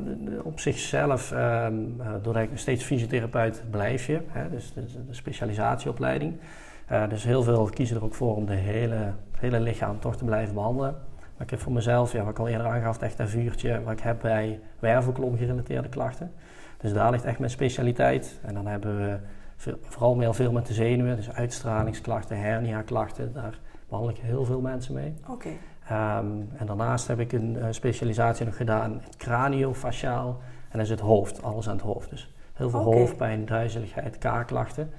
op 0.42 0.60
zichzelf, 0.60 1.32
ehm, 1.32 2.00
eh, 2.00 2.12
doordat 2.22 2.42
ik 2.42 2.50
nog 2.50 2.58
steeds 2.58 2.84
fysiotherapeut 2.84 3.62
blijf 3.70 4.06
je, 4.06 4.20
hè, 4.26 4.50
dus 4.50 4.72
de, 4.72 5.06
de 5.06 5.14
specialisatieopleiding. 5.14 6.40
Eh, 6.86 7.08
dus 7.08 7.24
heel 7.24 7.42
veel 7.42 7.64
kiezen 7.64 7.96
er 7.96 8.04
ook 8.04 8.14
voor 8.14 8.36
om 8.36 8.46
de 8.46 8.54
hele, 8.54 8.94
het 8.94 9.40
hele 9.40 9.60
lichaam 9.60 10.00
toch 10.00 10.16
te 10.16 10.24
blijven 10.24 10.54
behandelen. 10.54 10.92
Maar 11.18 11.42
ik 11.46 11.50
heb 11.50 11.60
voor 11.60 11.72
mezelf, 11.72 12.12
ja, 12.12 12.20
wat 12.20 12.30
ik 12.30 12.38
al 12.38 12.48
eerder 12.48 12.66
aangaf, 12.66 12.98
echt 13.02 13.18
een 13.18 13.28
vuurtje 13.28 13.82
wat 13.82 13.92
ik 13.92 14.00
heb 14.00 14.20
bij 14.20 14.60
wervelkolom 14.78 15.36
gerelateerde 15.36 15.88
klachten. 15.88 16.32
Dus 16.78 16.92
daar 16.92 17.10
ligt 17.10 17.24
echt 17.24 17.38
mijn 17.38 17.50
specialiteit. 17.50 18.38
En 18.42 18.54
dan 18.54 18.66
hebben 18.66 18.96
we 18.98 19.16
veel- 19.56 19.78
vooral 19.82 20.18
heel 20.20 20.32
veel 20.34 20.52
met 20.52 20.66
de 20.66 20.72
zenuwen, 20.74 21.16
dus 21.16 21.30
uitstralingsklachten, 21.32 22.38
hernia-klachten. 22.40 23.32
Daar 23.32 23.58
behandel 23.88 24.10
ik 24.14 24.18
heel 24.22 24.44
veel 24.44 24.60
mensen 24.60 24.94
mee. 24.94 25.14
Oké, 25.28 25.48
Ehm, 25.88 26.26
en 26.56 26.66
daarnaast 26.66 27.06
heb 27.08 27.20
ik 27.20 27.32
een 27.32 27.56
eh, 27.58 27.66
specialisatie 27.70 28.44
nog 28.46 28.56
gedaan 28.56 28.90
in 28.92 29.00
het 29.04 29.16
craniofasciaal. 29.16 30.26
En 30.68 30.78
dat 30.78 30.80
is 30.80 30.90
het 30.90 31.00
hoofd, 31.00 31.42
alles 31.42 31.68
aan 31.68 31.74
het 31.76 31.84
hoofd. 31.84 32.10
Dus 32.10 32.34
heel 32.54 32.70
veel 32.70 32.80
hoofdpijn, 32.80 33.46
duizeligheid, 33.46 34.18
kaakklachten, 34.18 34.90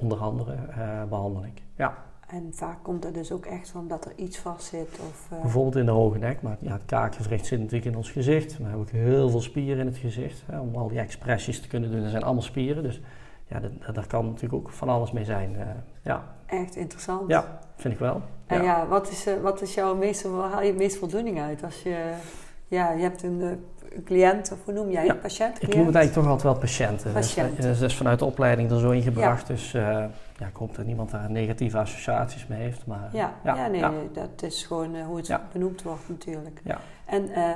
onder 0.00 0.18
andere 0.18 0.54
eh, 0.54 1.02
behandel 1.08 1.44
ik. 1.44 1.62
Ja, 1.76 1.94
en 2.26 2.50
vaak 2.54 2.76
komt 2.82 3.04
er 3.04 3.12
dus 3.12 3.32
ook 3.32 3.46
echt 3.46 3.70
van 3.70 3.88
dat 3.88 4.04
er 4.04 4.12
iets 4.16 4.38
vast 4.38 4.66
zit 4.66 4.98
of... 5.08 5.26
eh, 5.32 5.40
bijvoorbeeld 5.40 5.76
in 5.76 5.84
de 5.84 5.90
hoge 5.90 6.18
nek, 6.18 6.42
maar 6.42 6.56
ja, 6.60 6.72
het 6.72 6.84
kaakgewricht 6.86 7.46
zit 7.46 7.58
natuurlijk 7.58 7.90
in 7.90 7.96
ons 7.96 8.10
gezicht. 8.10 8.56
We 8.56 8.62
hebben 8.62 8.80
ook 8.80 8.90
heel 8.90 9.30
veel 9.30 9.40
spieren 9.40 9.78
in 9.80 9.86
het 9.86 9.96
gezicht. 9.96 10.42
Hè, 10.46 10.60
om 10.60 10.74
al 10.76 10.88
die 10.88 10.98
expressies 10.98 11.60
te 11.60 11.68
kunnen 11.68 11.90
doen, 11.90 12.00
dat 12.02 12.10
zijn 12.10 12.22
allemaal 12.22 12.42
spieren. 12.42 12.82
Dus 12.82 13.00
ja, 13.46 13.60
dat- 13.60 13.94
daar 13.94 14.06
kan 14.06 14.26
natuurlijk 14.26 14.54
ook 14.54 14.70
van 14.70 14.88
alles 14.88 15.12
mee 15.12 15.24
zijn. 15.24 15.56
eh, 15.56 15.66
ja. 16.02 16.24
Echt 16.46 16.76
interessant. 16.76 17.28
ja, 17.30 17.58
vind 17.76 17.94
ik 17.94 18.00
wel. 18.00 18.20
En 18.46 18.62
ja, 18.62 18.86
wat 18.86 19.10
is, 19.10 19.26
wat 19.42 19.62
is 19.62 19.74
jouw 19.74 19.96
meeste, 19.96 20.30
waar 20.30 20.50
haal 20.50 20.60
je 20.62 20.68
het 20.68 20.76
meest 20.78 20.96
voldoening 20.96 21.40
uit? 21.40 21.64
Als 21.64 21.82
je, 21.82 22.12
ja, 22.68 22.90
je 22.90 23.02
hebt 23.02 23.22
een, 23.22 23.40
eh, 23.42 23.48
een 23.96 24.04
cliënt, 24.04 24.52
of 24.52 24.58
hoe 24.64 24.74
noem 24.74 24.90
jij 24.90 25.04
Ja, 25.04 25.12
het? 25.12 25.20
Patiënt? 25.20 25.62
Ik 25.62 25.74
noem 25.74 25.86
het 25.86 25.94
eigenlijk 25.94 26.14
toch 26.14 26.24
altijd 26.26 26.42
wel 26.42 26.60
patiënten. 26.60 27.12
Patiënten. 27.12 27.56
Dat 27.62 27.72
is, 27.74 27.78
dat 27.78 27.90
is 27.90 27.96
vanuit 27.96 28.18
de 28.18 28.24
opleiding 28.24 28.70
er 28.70 28.78
zo 28.80 28.90
ingebracht. 28.90 29.46
Dus 29.46 29.74
eh, 29.74 29.82
ja, 30.36 30.46
ik 30.46 30.56
hoop 30.56 30.76
dat 30.76 30.86
niemand 30.86 31.10
daar 31.10 31.30
negatieve 31.30 31.78
associaties 31.78 32.46
mee 32.46 32.60
heeft. 32.60 32.86
Maar, 32.86 33.08
Ja, 33.12 33.34
ja, 33.44 33.66
nee, 33.66 33.82
dat 34.12 34.42
is 34.42 34.62
gewoon 34.64 34.94
eh, 34.94 35.04
hoe 35.06 35.16
het 35.16 35.38
benoemd 35.52 35.82
wordt 35.82 36.08
natuurlijk. 36.08 36.60
Ja. 36.64 36.78
En 37.04 37.28
eh, 37.34 37.50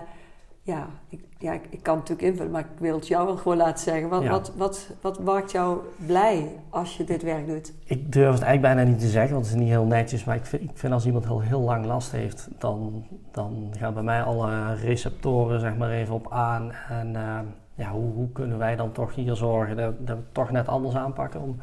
ja, 0.65 0.89
ik, 1.09 1.21
ja 1.39 1.53
ik, 1.53 1.63
ik 1.71 1.83
kan 1.83 1.97
het 1.99 2.09
natuurlijk 2.09 2.29
invullen, 2.29 2.53
maar 2.53 2.61
ik 2.61 2.79
wil 2.79 2.95
het 2.95 3.07
jou 3.07 3.27
wel 3.27 3.37
gewoon 3.37 3.57
laten 3.57 3.83
zeggen. 3.83 4.09
Wat, 4.09 4.23
Ja. 4.23 4.31
wat, 4.31 4.53
wat, 4.57 4.91
wat 5.01 5.21
maakt 5.21 5.51
jou 5.51 5.79
blij 6.07 6.49
als 6.69 6.97
je 6.97 7.05
dit 7.05 7.23
werk 7.23 7.47
doet? 7.47 7.73
Ik 7.85 8.13
durf 8.13 8.33
het 8.35 8.43
eigenlijk 8.43 8.75
bijna 8.75 8.91
niet 8.91 9.01
te 9.01 9.09
zeggen, 9.09 9.33
want 9.33 9.45
het 9.47 9.55
is 9.55 9.61
niet 9.61 9.71
heel 9.71 9.85
netjes. 9.85 10.25
Maar 10.25 10.37
ik 10.37 10.47
vind, 10.47 10.63
ik 10.63 10.71
vind 10.75 10.93
als 10.93 11.07
iemand 11.07 11.25
heel, 11.25 11.41
heel 11.41 11.61
lang 11.61 11.85
last 11.85 12.13
heeft, 12.13 12.49
dan, 12.59 13.05
dan 13.31 13.73
gaan 13.79 13.95
bij 13.95 14.03
mij 14.03 14.23
alle 14.23 14.75
receptoren 14.75 15.61
zeg 15.61 15.77
maar 15.77 15.91
even 15.91 16.15
op 16.15 16.33
aan. 16.33 16.73
En 16.89 17.17
eh, 17.17 17.39
ja, 17.75 17.91
hoe, 17.91 18.13
hoe 18.13 18.33
kunnen 18.33 18.59
wij 18.59 18.77
dan 18.77 18.93
toch 18.93 19.15
hier 19.15 19.37
zorgen 19.37 19.77
dat, 19.77 19.95
dat 19.99 20.17
we 20.17 20.23
het 20.23 20.35
toch 20.35 20.51
net 20.51 20.69
anders 20.69 20.95
aanpakken? 20.95 21.41
Om 21.41 21.57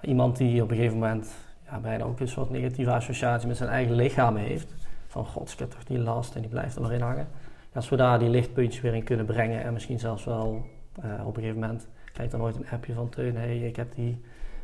iemand 0.00 0.36
die 0.36 0.62
op 0.62 0.70
een 0.70 0.76
gegeven 0.76 0.98
moment 0.98 1.28
ja, 1.70 1.78
bijna 1.78 2.04
ook 2.04 2.20
een 2.20 2.28
soort 2.28 2.50
negatieve 2.50 2.92
associatie 2.92 3.48
met 3.48 3.56
zijn 3.56 3.70
eigen 3.70 3.94
lichaam 3.94 4.36
heeft. 4.36 4.74
Van 5.06 5.26
god, 5.26 5.50
ik 5.52 5.58
heb 5.58 5.70
toch 5.70 5.84
die 5.84 5.98
last 5.98 6.34
en 6.34 6.40
die 6.40 6.50
blijft 6.50 6.76
er 6.76 6.82
maar 6.82 6.92
in 6.92 7.00
hangen. 7.00 7.28
Als 7.74 7.88
we 7.88 7.96
daar 7.96 8.18
die 8.18 8.28
lichtpuntjes 8.28 8.82
weer 8.82 8.94
in 8.94 9.04
kunnen 9.04 9.26
brengen 9.26 9.62
en 9.62 9.72
misschien 9.72 9.98
zelfs 9.98 10.24
wel 10.24 10.62
eh, 11.02 11.10
op 11.26 11.36
een 11.36 11.42
gegeven 11.42 11.60
moment 11.60 11.88
krijg 12.12 12.30
dan 12.30 12.42
ooit 12.42 12.56
een 12.56 12.66
appje 12.72 12.92
van 12.94 13.08
Teun, 13.08 13.36
hey, 13.36 13.58
ik 13.58 13.76
heb 13.76 13.94
die, 13.94 14.20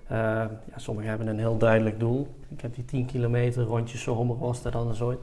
eh, 0.06 0.16
ja, 0.18 0.50
sommigen 0.76 1.08
hebben 1.10 1.28
een 1.28 1.38
heel 1.38 1.56
duidelijk 1.56 2.00
doel. 2.00 2.28
Ik 2.48 2.60
heb 2.60 2.74
die 2.74 2.84
10 2.84 3.06
kilometer 3.06 3.62
rondje 3.64 3.98
zomer 3.98 4.38
was 4.38 4.62
dat 4.62 4.72
dan 4.72 4.94
ooit. 5.02 5.18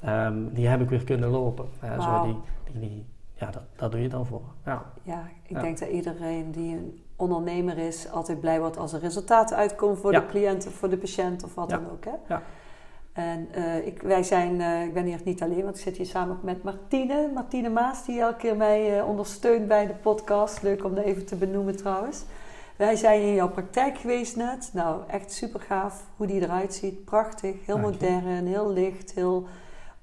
ehm, 0.00 0.34
die 0.52 0.66
heb 0.66 0.80
ik 0.80 0.88
weer 0.88 1.04
kunnen 1.04 1.28
lopen. 1.28 1.66
Uh, 1.84 2.00
zo 2.02 2.22
die, 2.24 2.36
die, 2.72 2.80
die- 2.88 3.04
ja, 3.34 3.50
dat, 3.50 3.62
dat 3.76 3.92
doe 3.92 4.00
je 4.02 4.08
dan 4.08 4.26
voor. 4.26 4.42
Ja, 4.64 4.84
Ja, 5.02 5.28
ik 5.42 5.50
Ja. 5.56 5.60
denk 5.60 5.78
dat 5.78 5.88
iedereen 5.88 6.50
die 6.50 6.76
een 6.76 7.02
ondernemer 7.16 7.78
is 7.78 8.10
altijd 8.10 8.40
blij 8.40 8.60
wordt 8.60 8.76
als 8.76 8.92
er 8.92 9.00
resultaten 9.00 9.56
uitkomen 9.56 9.96
voor 9.96 10.12
Ja. 10.12 10.20
de 10.20 10.26
cliënt 10.26 10.66
of 10.66 10.72
voor 10.72 10.88
de 10.88 10.96
patiënt 10.96 11.44
of 11.44 11.54
wat 11.54 11.70
dan 11.70 11.90
ook. 11.90 12.04
Hè? 12.04 12.10
En 13.18 13.48
eh, 13.52 13.86
ik, 13.86 14.02
wij 14.02 14.22
zijn, 14.22 14.60
eh, 14.60 14.82
ik 14.82 14.92
ben 14.92 15.04
hier 15.04 15.20
niet 15.24 15.42
alleen, 15.42 15.62
want 15.62 15.76
ik 15.76 15.82
zit 15.82 15.96
hier 15.96 16.06
samen 16.06 16.36
ook 16.36 16.42
met 16.42 16.62
Martine. 16.62 17.30
Martine 17.34 17.68
Maas, 17.68 18.04
die 18.04 18.20
elke 18.20 18.36
keer 18.36 18.56
mij 18.56 18.98
eh, 18.98 19.08
ondersteunt 19.08 19.68
bij 19.68 19.86
de 19.86 19.92
podcast. 19.92 20.62
Leuk 20.62 20.84
om 20.84 20.94
dat 20.94 21.04
even 21.04 21.26
te 21.26 21.36
benoemen 21.36 21.76
trouwens. 21.76 22.24
Wij 22.76 22.96
zijn 22.96 23.20
in 23.20 23.34
jouw 23.34 23.48
praktijk 23.48 23.98
geweest 23.98 24.36
net. 24.36 24.70
Nou, 24.72 25.00
echt 25.06 25.32
super 25.32 25.60
gaaf 25.60 26.04
hoe 26.16 26.26
die 26.26 26.40
eruit 26.40 26.74
ziet. 26.74 27.04
Prachtig, 27.04 27.66
heel 27.66 27.78
modern, 27.78 28.46
heel 28.46 28.72
licht, 28.72 29.12
heel 29.14 29.46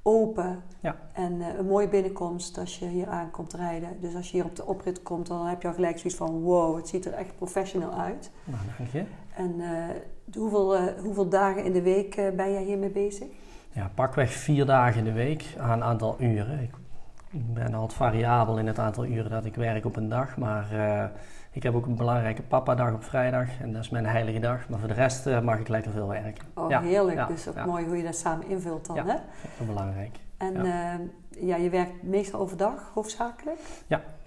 open. 0.08 0.64
Ja. 0.80 0.96
En 1.14 1.42
eh, 1.42 1.58
een 1.58 1.66
mooie 1.66 1.88
binnenkomst 1.88 2.58
als 2.58 2.80
je 2.80 2.86
hier 2.86 3.08
aankomt 3.08 3.54
rijden. 3.54 3.90
Dus 4.00 4.16
als 4.16 4.32
je 4.32 4.38
hier 4.38 4.46
op 4.46 4.56
de 4.56 4.66
oprit 4.66 5.04
komt, 5.04 5.28
dan 5.28 5.46
heb 5.46 5.62
je 5.62 5.68
al 5.68 5.74
gelijk 5.74 5.98
zoiets 5.98 6.20
van... 6.20 6.42
wow, 6.42 6.76
het 6.76 6.88
ziet 6.88 7.06
er 7.06 7.14
echt 7.14 7.36
professioneel 7.38 7.92
uit. 7.92 8.32
nou, 8.44 8.64
dank 8.78 8.90
je. 8.90 9.04
En 9.36 9.60
eh, 9.60 9.96
hoeveel, 10.38 10.76
eh, 10.76 10.84
hoeveel 11.02 11.30
dagen 11.30 11.64
in 11.64 11.74
de 11.74 11.82
week 11.82 12.16
ben 12.16 12.52
jij 12.52 12.64
hiermee 12.64 12.90
bezig? 12.90 13.28
Ja, 13.72 13.92
pakweg 13.96 14.32
vier 14.32 14.66
dagen 14.66 15.00
in 15.00 15.04
de 15.04 15.12
week 15.12 15.46
aan 15.58 15.72
een 15.72 15.84
aantal 15.84 16.16
uren. 16.20 16.62
Ik 16.62 16.72
ben 17.32 17.74
altijd 17.74 17.94
variabel 17.94 18.58
in 18.58 18.68
het 18.68 18.80
aantal 18.80 19.06
uren 19.06 19.32
dat 19.32 19.46
ik 19.46 19.56
werk 19.56 19.86
op 19.86 19.96
een 19.96 20.10
dag. 20.10 20.38
Maar 20.38 20.72
eh, 20.72 21.06
ik 21.52 21.64
heb 21.64 21.76
ook 21.76 21.86
een 21.86 21.96
belangrijke 21.96 22.42
papa-dag 22.42 22.94
op 22.94 23.04
vrijdag. 23.04 23.48
En 23.62 23.72
dat 23.74 23.82
is 23.84 23.90
mijn 23.90 24.06
heilige 24.06 24.40
dag. 24.40 24.70
Maar 24.70 24.80
voor 24.80 24.88
de 24.88 24.94
rest 24.94 25.28
eh, 25.28 25.42
mag 25.42 25.60
ik 25.60 25.68
lekker 25.68 25.92
veel 25.92 26.08
werken. 26.08 26.46
Oh, 26.54 26.70
Ja, 26.70 26.82
heerlijk. 26.82 27.18
ja, 27.18 27.26
dus 27.26 27.48
ook 27.48 27.56
ja. 27.56 27.66
mooi 27.66 27.86
hoe 27.86 27.98
je 27.98 28.04
dat 28.04 28.16
samen 28.16 28.48
invult 28.48 28.86
dan, 28.86 28.96
Ja. 28.96 29.02
hè? 29.06 29.14
Dat 29.14 29.22
is 29.42 29.58
wel 29.58 29.68
belangrijk. 29.68 30.18
En 30.38 30.54
Ja. 30.54 30.64
ja. 30.64 31.00
ja, 31.40 31.56
je 31.56 31.70
werkt 31.70 32.04
meestal 32.04 32.40
overdag, 32.40 32.92
hoofdzakelijk? 32.94 33.60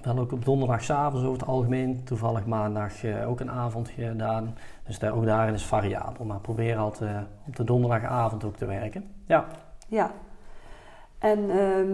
Wel 0.03 0.19
ook 0.19 0.33
op 0.33 0.45
donderdagavond 0.45 1.25
over 1.25 1.39
het 1.39 1.49
algemeen. 1.49 2.05
Toevallig 2.05 2.47
maandag 2.47 3.05
eh, 3.05 3.29
ook 3.29 3.41
een 3.41 3.51
avond 3.51 3.89
gedaan. 3.89 4.55
Dus 4.87 4.99
daar, 4.99 5.13
ook 5.13 5.25
daarin 5.25 5.55
is 5.55 5.65
variabel. 5.65 6.25
Maar 6.25 6.39
probeer 6.41 6.77
altijd 6.77 7.11
eh, 7.11 7.21
op 7.47 7.57
de 7.57 7.65
donderdagavond 7.65 8.45
ook 8.45 8.57
te 8.57 8.67
werken. 8.67 9.05
Ja, 9.27 9.45
Ja. 9.89 10.11
En 11.19 11.51
ehm, 11.51 11.87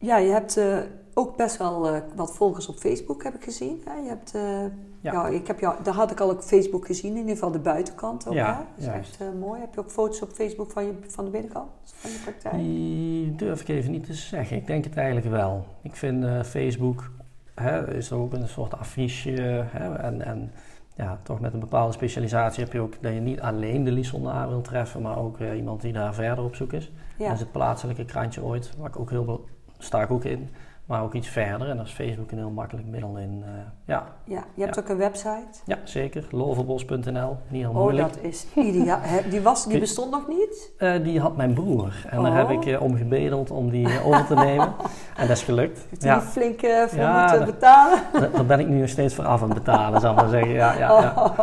ja, 0.00 0.16
je 0.16 0.30
hebt 0.30 0.56
eh, 0.56 0.78
ook 1.14 1.36
best 1.36 1.56
wel 1.56 1.88
eh, 1.88 2.00
wat 2.14 2.34
volgers 2.34 2.68
op 2.68 2.76
Facebook, 2.76 3.22
heb 3.22 3.34
ik 3.34 3.44
gezien. 3.44 3.82
Hè? 3.84 3.94
Je 3.94 4.08
hebt, 4.08 4.34
eh, 4.34 4.64
Ja. 5.00 5.12
ja. 5.12 5.26
ik 5.26 5.46
heb 5.46 5.60
jou, 5.60 5.82
daar 5.82 5.94
had 5.94 6.10
ik 6.10 6.20
al 6.20 6.30
op 6.30 6.40
Facebook 6.40 6.86
gezien, 6.86 7.10
in 7.10 7.16
ieder 7.16 7.32
geval 7.32 7.50
de 7.50 7.58
buitenkant 7.58 8.28
ook. 8.28 8.34
Ja, 8.34 8.52
hè? 8.52 8.58
Dat 8.58 8.66
is 8.76 8.84
juist. 8.84 9.20
echt 9.20 9.34
mooi. 9.34 9.60
Heb 9.60 9.74
je 9.74 9.80
ook 9.80 9.90
foto's 9.90 10.22
op 10.22 10.30
Facebook 10.30 10.70
van, 10.70 10.84
je, 10.84 10.92
van 11.08 11.24
de 11.24 11.30
binnenkant 11.30 11.70
van 11.84 12.10
je 12.10 12.18
praktijk? 12.18 12.54
die 12.54 13.34
durf 13.34 13.60
ik 13.60 13.68
even 13.68 13.90
niet 13.90 14.06
te 14.06 14.14
zeggen. 14.14 14.56
Ik 14.56 14.66
denk 14.66 14.84
het 14.84 14.96
eigenlijk 14.96 15.26
wel. 15.26 15.64
Ik 15.82 15.96
vind 15.96 16.46
Facebook 16.46 17.10
hè, 17.54 17.94
is 17.94 18.12
ook 18.12 18.32
een 18.32 18.48
soort 18.48 18.74
affiche. 18.74 19.30
Hè, 19.70 19.94
en, 19.94 20.24
en 20.24 20.52
ja, 20.96 21.18
toch 21.22 21.40
met 21.40 21.52
een 21.52 21.60
bepaalde 21.60 21.92
specialisatie 21.92 22.64
heb 22.64 22.72
je 22.72 22.80
ook 22.80 23.02
dat 23.02 23.12
je 23.12 23.20
niet 23.20 23.40
alleen 23.40 23.84
de 23.84 23.92
Liesondaar 23.92 24.48
wil 24.48 24.60
treffen, 24.60 25.02
maar 25.02 25.18
ook 25.18 25.40
iemand 25.40 25.80
die 25.80 25.92
daar 25.92 26.14
verder 26.14 26.44
op 26.44 26.54
zoek 26.54 26.72
is. 26.72 26.92
Ja. 27.18 27.24
Dat 27.24 27.34
is 27.34 27.40
het 27.40 27.52
plaatselijke 27.52 28.04
krantje 28.04 28.42
ooit, 28.42 28.76
waar 28.78 28.88
ik 28.88 28.98
ook 28.98 29.10
heel 29.10 29.24
veel, 29.24 29.44
sta 29.80 30.02
ik 30.02 30.10
ook 30.10 30.24
in, 30.24 30.48
maar 30.90 31.02
ook 31.02 31.14
iets 31.14 31.28
verder. 31.28 31.68
En 31.68 31.76
daar 31.76 31.84
is 31.86 31.92
Facebook 31.92 32.30
een 32.30 32.38
heel 32.38 32.50
makkelijk 32.50 32.86
middel 32.86 33.16
in. 33.16 33.42
eh, 33.46 33.50
ja. 33.84 34.06
ja, 34.24 34.44
je 34.54 34.62
hebt 34.62 34.74
Ja. 34.74 34.82
ook 34.82 34.88
een 34.88 34.96
website. 34.96 35.58
ja, 35.66 35.78
zeker. 35.84 36.26
Loverbos.nl, 36.30 37.36
niet 37.48 37.60
heel 37.62 37.70
Oh, 37.70 37.76
moeilijk. 37.76 38.12
dat 38.14 38.22
is 38.22 38.46
ideaal. 38.54 38.98
Die, 39.30 39.40
was, 39.40 39.62
die 39.62 39.70
Kun- 39.70 39.80
bestond 39.80 40.10
nog 40.10 40.28
niet? 40.28 40.70
Eh, 40.78 41.02
die 41.02 41.20
had 41.20 41.36
mijn 41.36 41.52
broer 41.54 42.06
en 42.10 42.22
daar 42.22 42.30
Oh. 42.32 42.36
heb 42.48 42.50
ik 42.50 42.66
eh, 42.66 42.82
om 42.82 42.96
gebedeld 42.96 43.50
om 43.50 43.70
die 43.70 43.88
over 44.04 44.26
te 44.26 44.34
nemen. 44.34 44.74
En 45.16 45.26
dat 45.26 45.36
is 45.36 45.42
gelukt. 45.42 45.86
Heeft 45.90 46.02
Ja, 46.02 46.18
die 46.18 46.28
flink 46.28 46.60
voor 46.60 46.98
Ja, 46.98 47.20
moeten 47.20 47.38
dat- 47.38 47.50
betalen? 47.54 47.98
da- 48.12 48.28
daar 48.36 48.46
ben 48.46 48.60
ik 48.60 48.68
nu 48.68 48.80
nog 48.80 48.88
steeds 48.88 49.14
voor 49.14 49.24
af 49.26 49.42
aan 49.42 49.50
het 49.50 49.58
betalen, 49.58 50.00
zal 50.00 50.10
ik 50.10 50.16
maar 50.16 50.28
zeggen. 50.28 50.50
Ja, 50.52 50.72
ja, 50.72 51.00
ja. 51.00 51.12
Oh, 51.16 51.38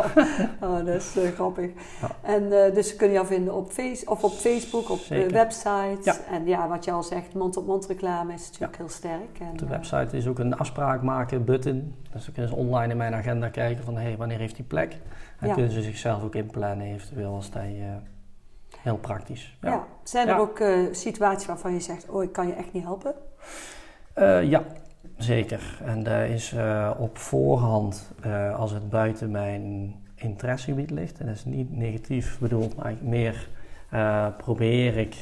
oh, 0.70 0.76
dat 0.76 0.94
is 0.94 1.16
grappig. 1.34 1.70
Ja. 2.00 2.08
En 2.22 2.48
dus 2.74 2.88
ze 2.88 2.96
kunnen 2.96 3.14
jou 3.14 3.26
vinden 3.26 3.54
op, 3.54 3.70
face, 3.70 4.06
of 4.10 4.24
op 4.24 4.30
Facebook, 4.32 4.90
op 4.90 4.98
websites. 5.30 6.04
Ja. 6.04 6.14
En 6.30 6.46
ja, 6.46 6.68
wat 6.68 6.84
je 6.84 6.90
al 6.90 7.02
zegt, 7.02 7.34
mond-op-mond 7.34 7.86
reclame 7.86 8.32
is 8.34 8.46
natuurlijk 8.46 8.76
heel 8.76 8.88
sterk. 8.88 9.37
En, 9.40 9.56
de 9.56 9.64
eh, 9.64 9.70
website 9.70 10.16
is 10.16 10.26
ook 10.26 10.38
een 10.38 10.56
afspraak 10.56 11.02
maken 11.02 11.44
button. 11.44 11.94
Dus 12.12 12.24
dan 12.24 12.34
kunnen 12.34 12.52
ze 12.52 12.56
online 12.58 12.92
in 12.92 12.96
mijn 12.98 13.14
agenda 13.14 13.48
kijken 13.48 13.84
van 13.84 13.96
hey, 13.96 14.16
wanneer 14.16 14.38
heeft 14.38 14.56
die 14.56 14.64
plek. 14.64 14.96
En 15.38 15.48
Ja. 15.48 15.54
kunnen 15.54 15.70
ze 15.72 15.82
zichzelf 15.82 16.22
ook 16.22 16.34
inplannen 16.34 16.86
eventueel 16.86 17.34
als 17.34 17.50
dat 17.50 17.62
eh, 17.62 17.70
heel 18.78 18.96
praktisch. 18.96 19.56
ja. 19.60 19.70
Ja. 19.70 19.86
Zijn 20.02 20.28
er 20.28 20.34
Ja. 20.34 20.40
ook 20.40 20.58
eh, 20.58 20.78
situaties 20.92 21.46
waarvan 21.46 21.72
je 21.72 21.80
zegt, 21.80 22.08
oh, 22.08 22.22
ik 22.22 22.32
kan 22.32 22.46
je 22.46 22.52
echt 22.52 22.72
niet 22.72 22.82
helpen? 22.82 23.14
Ja, 24.42 24.62
zeker. 25.16 25.78
En 25.84 26.02
dat 26.02 26.28
is 26.28 26.54
op 26.98 27.18
voorhand 27.18 28.10
als 28.56 28.70
het 28.70 28.90
buiten 28.90 29.30
mijn 29.30 29.94
interessegebied 30.14 30.90
ligt. 30.90 31.18
En 31.18 31.26
dat 31.26 31.34
is 31.34 31.44
niet 31.44 31.76
negatief 31.76 32.38
bedoeld, 32.38 32.76
maar 32.76 32.94
meer 33.00 33.48
probeer 34.36 34.96
ik 34.96 35.16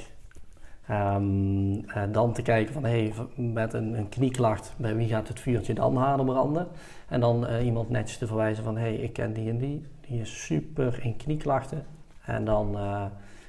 ehm, 0.89 1.75
eh, 1.75 2.03
dan 2.13 2.33
te 2.33 2.43
kijken 2.43 2.73
van 2.73 2.85
hey, 2.85 3.13
met 3.35 3.73
een, 3.73 3.99
een 3.99 4.09
knieklacht, 4.09 4.75
bij 4.77 4.97
wie 4.97 5.09
gaat 5.09 5.29
het 5.29 5.41
vuurtje 5.41 5.75
dan 5.75 5.97
harder 5.97 6.27
branden? 6.27 6.69
En 7.09 7.21
dan 7.21 7.47
eh, 7.47 7.65
iemand 7.65 7.91
netjes 7.91 8.19
te 8.19 8.27
verwijzen 8.27 8.65
van 8.65 8.77
hey, 8.77 8.95
ik 8.95 9.13
ken 9.13 9.33
die 9.33 9.51
en 9.51 9.59
die, 9.59 9.87
die 10.01 10.21
is 10.21 10.45
super 10.45 10.99
in 11.03 11.17
knieklachten. 11.17 11.87
En 12.25 12.45
dan 12.45 12.79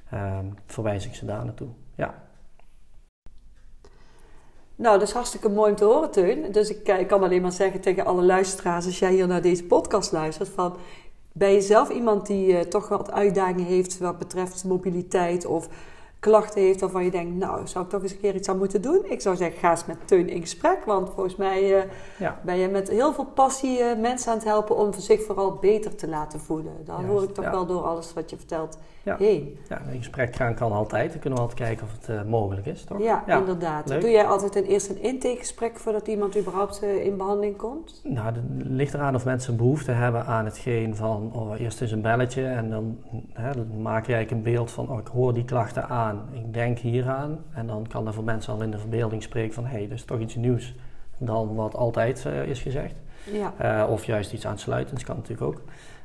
ehm, 0.10 0.46
verwijs 0.66 1.06
ik 1.06 1.16
ze 1.16 1.26
daar 1.26 1.46
naartoe. 1.46 1.68
Ja. 1.96 2.26
Nou, 4.76 5.00
dat 5.00 5.08
is 5.08 5.14
hartstikke 5.14 5.50
mooi 5.50 5.72
om 5.72 5.78
te 5.78 5.86
horen, 5.86 6.12
Teun. 6.12 6.52
Dus 6.52 6.70
ik, 6.70 6.88
ik 6.88 7.08
kan 7.08 7.24
alleen 7.24 7.42
maar 7.42 7.52
zeggen 7.52 7.82
tegen 7.82 8.06
alle 8.06 8.24
luisteraars, 8.24 8.86
als 8.86 9.00
jij 9.00 9.14
hier 9.14 9.28
naar 9.28 9.42
deze 9.42 9.64
podcast 9.64 10.12
luistert, 10.12 10.50
van 10.50 10.76
ben 11.32 11.52
je 11.52 11.62
zelf 11.62 11.90
iemand 11.90 12.26
die 12.28 12.68
toch 12.68 12.88
wat 12.88 13.12
uitdagingen 13.12 13.66
heeft 13.66 13.98
wat 13.98 14.18
betreft 14.18 14.64
mobiliteit 14.64 15.46
of 15.46 15.70
klachten 16.20 16.62
heeft 16.62 16.80
waarvan 16.80 17.04
je 17.04 17.12
denkt, 17.12 17.36
nou, 17.36 17.68
zou 17.68 17.84
ik 17.86 17.90
toch 17.90 18.02
eens 18.02 18.12
een 18.12 18.20
keer 18.20 18.36
iets 18.36 18.50
aan 18.50 18.58
moeten 18.58 18.82
doen? 18.82 19.06
Ik 19.06 19.22
zou 19.22 19.36
zeggen, 19.36 19.60
ga 19.60 19.70
eens 19.70 19.86
met 19.86 19.98
Teun 20.06 20.30
in 20.30 20.42
gesprek, 20.42 20.86
want 20.86 21.10
volgens 21.10 21.36
mij 21.36 21.78
eh, 21.78 21.90
Ja. 22.20 22.40
ben 22.44 22.58
je 22.58 22.68
met 22.68 22.90
heel 22.90 23.14
veel 23.14 23.26
passie 23.26 23.80
eh, 23.80 24.00
mensen 24.00 24.32
aan 24.32 24.38
het 24.38 24.48
helpen 24.48 24.76
om 24.76 24.94
zich 24.94 25.24
vooral 25.24 25.54
beter 25.54 25.96
te 25.96 26.08
laten 26.08 26.40
voelen. 26.40 26.74
Juist, 26.86 27.06
hoor 27.08 27.24
ik 27.24 27.34
toch 27.34 27.46
ja. 27.46 27.52
wel 27.52 27.66
door 27.66 27.82
alles 27.82 28.14
wat 28.14 28.30
je 28.30 28.38
vertelt 28.38 28.78
Ja. 29.08 29.16
heen. 29.18 29.58
Ja, 29.70 29.82
in 29.92 29.98
gesprek 29.98 30.36
gaan 30.36 30.56
kan 30.56 30.72
altijd. 30.72 31.12
Dan 31.12 31.20
kunnen 31.20 31.40
we 31.40 31.46
altijd 31.46 31.68
kijken 31.68 31.86
of 31.86 31.92
het 31.92 32.10
eh, 32.10 32.24
mogelijk 32.24 32.66
is, 32.68 32.84
toch? 32.84 33.00
Ja, 33.00 33.24
Ja, 33.28 33.38
inderdaad. 33.38 33.90
leuk. 33.90 34.02
Doe 34.02 34.10
jij 34.10 34.26
altijd 34.26 34.56
een, 34.56 34.64
eerst 34.64 34.90
een 34.90 35.02
intakegesprek 35.02 35.80
voordat 35.80 36.08
iemand 36.08 36.38
überhaupt 36.38 36.84
eh, 36.84 37.06
in 37.06 37.18
behandeling 37.18 37.56
komt? 37.58 38.02
Nou, 38.04 38.26
het 38.26 38.44
ligt 38.58 38.94
eraan 38.94 39.16
of 39.16 39.26
mensen 39.26 39.58
behoefte 39.58 39.92
hebben 39.92 40.26
aan 40.26 40.46
hetgeen 40.46 40.96
van, 40.96 41.32
oh, 41.34 41.60
eerst 41.60 41.82
is 41.82 41.92
een 41.92 42.02
belletje 42.02 42.46
en 42.46 42.70
dan, 42.70 42.98
hè, 43.34 43.54
dan 43.54 43.82
maak 43.82 44.06
je 44.06 44.14
eigenlijk 44.14 44.46
een 44.46 44.54
beeld 44.54 44.72
van, 44.72 44.90
oh, 44.90 45.00
ik 45.00 45.08
hoor 45.08 45.34
die 45.34 45.46
klachten 45.46 45.90
aan, 45.90 46.30
ik 46.34 46.54
denk 46.54 46.78
hieraan. 46.78 47.38
En 47.54 47.68
dan 47.68 47.88
kan 47.88 48.08
er 48.08 48.14
voor 48.14 48.24
mensen 48.24 48.54
al 48.54 48.62
in 48.62 48.72
de 48.72 48.80
verbeelding 48.80 49.24
spreken 49.24 49.54
van, 49.54 49.66
hé, 49.66 49.78
hey, 49.78 49.88
dat 49.88 49.98
is 49.98 50.06
toch 50.06 50.20
iets 50.20 50.36
nieuws 50.36 50.76
dan 51.18 51.56
wat 51.56 51.76
altijd 51.76 52.26
eh, 52.26 52.44
is 52.44 52.62
gezegd. 52.62 52.96
Ja. 53.32 53.54
Eh, 53.58 53.90
of 53.92 54.06
juist 54.06 54.34
iets 54.34 54.48
aansluitends, 54.48 55.04
kan 55.04 55.16
natuurlijk 55.16 55.48
ook. 55.48 55.62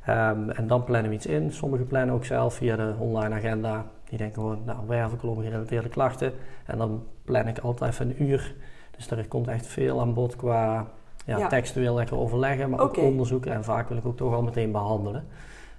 Ehm, 0.07 0.51
en 0.51 0.67
dan 0.67 0.85
plannen 0.85 1.11
we 1.11 1.17
iets 1.17 1.27
in. 1.27 1.53
Sommigen 1.53 1.87
plannen 1.87 2.15
ook 2.15 2.25
zelf 2.25 2.55
via 2.55 2.77
de 2.77 2.95
online 2.99 3.35
agenda. 3.35 3.85
Die 4.09 4.19
denken 4.19 4.43
gewoon, 4.43 4.63
nou, 4.65 4.79
wervelkolom 4.87 5.41
gerelateerde 5.41 5.89
klachten. 5.89 6.33
En 6.67 6.79
dan 6.79 7.03
plan 7.25 7.49
ik 7.49 7.59
altijd 7.59 7.93
even 7.93 8.09
een 8.09 8.23
uur. 8.23 8.55
Dus 8.97 9.11
er 9.11 9.29
komt 9.29 9.49
echt 9.49 9.67
veel 9.67 10.01
aan 10.01 10.15
bod 10.15 10.37
qua 10.37 10.87
ja, 11.27 11.39
Ja. 11.39 11.47
textueel 11.49 11.95
lekker 11.95 12.17
overleggen, 12.19 12.71
maar 12.71 12.81
ook 12.81 12.97
onderzoeken. 12.97 13.53
En 13.53 13.65
vaak 13.65 13.89
wil 13.89 13.97
ik 13.97 14.07
ook 14.07 14.17
toch 14.17 14.35
al 14.35 14.43
meteen 14.43 14.73
behandelen. 14.73 15.25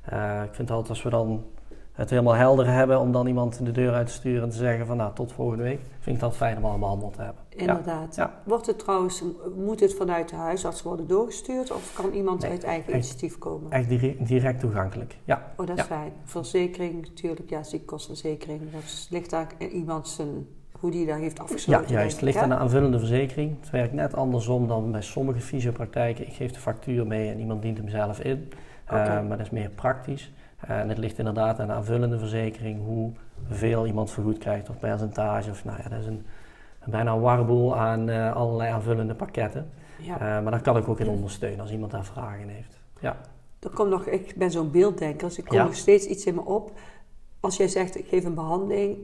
Eh, 0.03 0.42
ik 0.46 0.53
vind 0.53 0.72
altijd 0.72 0.89
als 0.89 1.03
we 1.03 1.10
dan 1.10 1.44
het 1.93 2.09
helemaal 2.09 2.33
helder 2.33 2.67
hebben 2.67 3.00
om 3.00 3.12
dan 3.12 3.27
iemand 3.27 3.65
de 3.65 3.71
deur 3.71 3.93
uit 3.93 4.07
te 4.07 4.13
sturen 4.13 4.43
en 4.43 4.50
te 4.50 4.57
zeggen 4.57 4.85
van 4.85 4.97
nou 4.97 5.13
tot 5.13 5.31
volgende 5.31 5.63
week, 5.63 5.79
vind 6.00 6.15
ik 6.15 6.21
dat 6.21 6.35
fijn 6.35 6.57
om 6.57 6.63
allemaal 6.63 6.79
behandeld 6.79 7.13
te 7.13 7.21
hebben. 7.21 7.43
Inderdaad. 7.50 8.15
Ja. 8.15 8.33
Wordt 8.43 8.65
het 8.65 8.79
trouwens, 8.79 9.23
moet 9.55 9.79
het 9.79 9.93
vanuit 9.95 10.29
de 10.29 10.35
huisarts 10.35 10.81
worden 10.81 11.07
doorgestuurd 11.07 11.71
of 11.71 11.93
kan 11.93 12.12
iemand 12.12 12.41
Nee, 12.41 12.51
uit 12.51 12.63
eigen 12.63 12.85
echt- 12.85 12.93
initiatief 12.93 13.38
komen? 13.38 13.71
Echt 13.71 13.89
dire- 13.89 14.15
direct 14.19 14.59
toegankelijk. 14.59 15.17
Ja, 15.23 15.51
Oh, 15.57 15.67
dat 15.67 15.77
is 15.77 15.88
Ja. 15.88 15.95
fijn. 15.95 16.12
Verzekering 16.23 17.01
natuurlijk, 17.07 17.50
ja, 17.50 17.63
ziektekostenverzekering. 17.63 18.62
Dat 18.71 19.07
ligt 19.09 19.33
aan 19.33 19.47
iemand 19.71 20.07
zijn, 20.07 20.47
hoe 20.71 20.91
die 20.91 21.05
daar 21.05 21.17
heeft 21.19 21.38
Ja, 21.38 21.43
afgesloten. 21.43 21.81
juist. 21.91 21.95
denk 21.95 22.12
Het 22.12 22.21
ligt 22.21 22.38
aan 22.38 22.50
de 22.50 22.55
aanvullende 22.55 23.00
verzekering. 23.00 23.55
Het 23.59 23.69
werkt 23.69 23.93
net 23.93 24.15
andersom 24.15 24.67
dan 24.67 24.91
bij 24.91 25.01
sommige 25.01 25.39
fysiopraktijken. 25.39 26.27
Ik 26.27 26.33
geef 26.33 26.51
de 26.51 26.59
factuur 26.59 27.07
mee 27.07 27.29
en 27.31 27.39
iemand 27.39 27.62
dient 27.62 27.77
hem 27.77 27.89
zelf 27.89 28.19
in. 28.19 28.51
Eh, 28.85 28.93
maar 29.05 29.27
dat 29.29 29.39
is 29.39 29.50
meer 29.50 29.69
praktisch. 29.69 30.31
Eh, 30.67 30.79
en 30.79 30.89
het 30.89 30.98
ligt 30.98 31.17
inderdaad 31.17 31.60
aan 31.60 31.67
de 31.67 31.74
aanvullende 31.74 32.17
verzekering 32.20 32.82
hoeveel 32.86 33.86
iemand 33.88 34.12
vergoed 34.12 34.38
krijgt 34.38 34.70
of 34.70 34.77
percentage. 34.79 35.50
Of, 35.50 35.63
nou 35.65 35.77
ja, 35.84 35.89
dat 35.89 36.00
is 36.00 36.05
een, 36.05 36.25
een 36.79 36.91
bijna 36.91 37.20
warboel 37.20 37.75
aan 37.77 38.10
eh, 38.10 38.36
allerlei 38.36 38.72
aanvullende 38.72 39.15
pakketten. 39.15 39.70
Ja. 40.00 40.13
Eh, 40.13 40.20
maar 40.20 40.51
daar 40.51 40.62
kan 40.62 40.77
ik 40.77 40.88
ook 40.88 41.00
in 41.00 41.08
ondersteunen 41.10 41.60
als 41.60 41.72
iemand 41.72 41.91
daar 41.91 42.05
vragen 42.05 42.48
heeft. 42.48 42.77
Ja, 43.00 43.17
Er 43.60 43.70
komt 43.70 43.89
nog, 43.89 44.05
ik 44.05 44.34
ben 44.38 44.51
zo'n 44.51 44.72
beelddenker, 44.72 45.27
dus 45.27 45.38
ik 45.38 45.46
kom 45.46 45.58
Ja. 45.58 45.63
nog 45.63 45.75
steeds 45.75 46.05
iets 46.05 46.25
in 46.25 46.36
me 46.36 46.46
op. 46.46 46.72
Als 47.39 47.58
jij 47.58 47.67
zegt, 47.67 47.98
ik 47.98 48.08
geef 48.08 48.25
een 48.25 48.34
behandeling, 48.34 48.98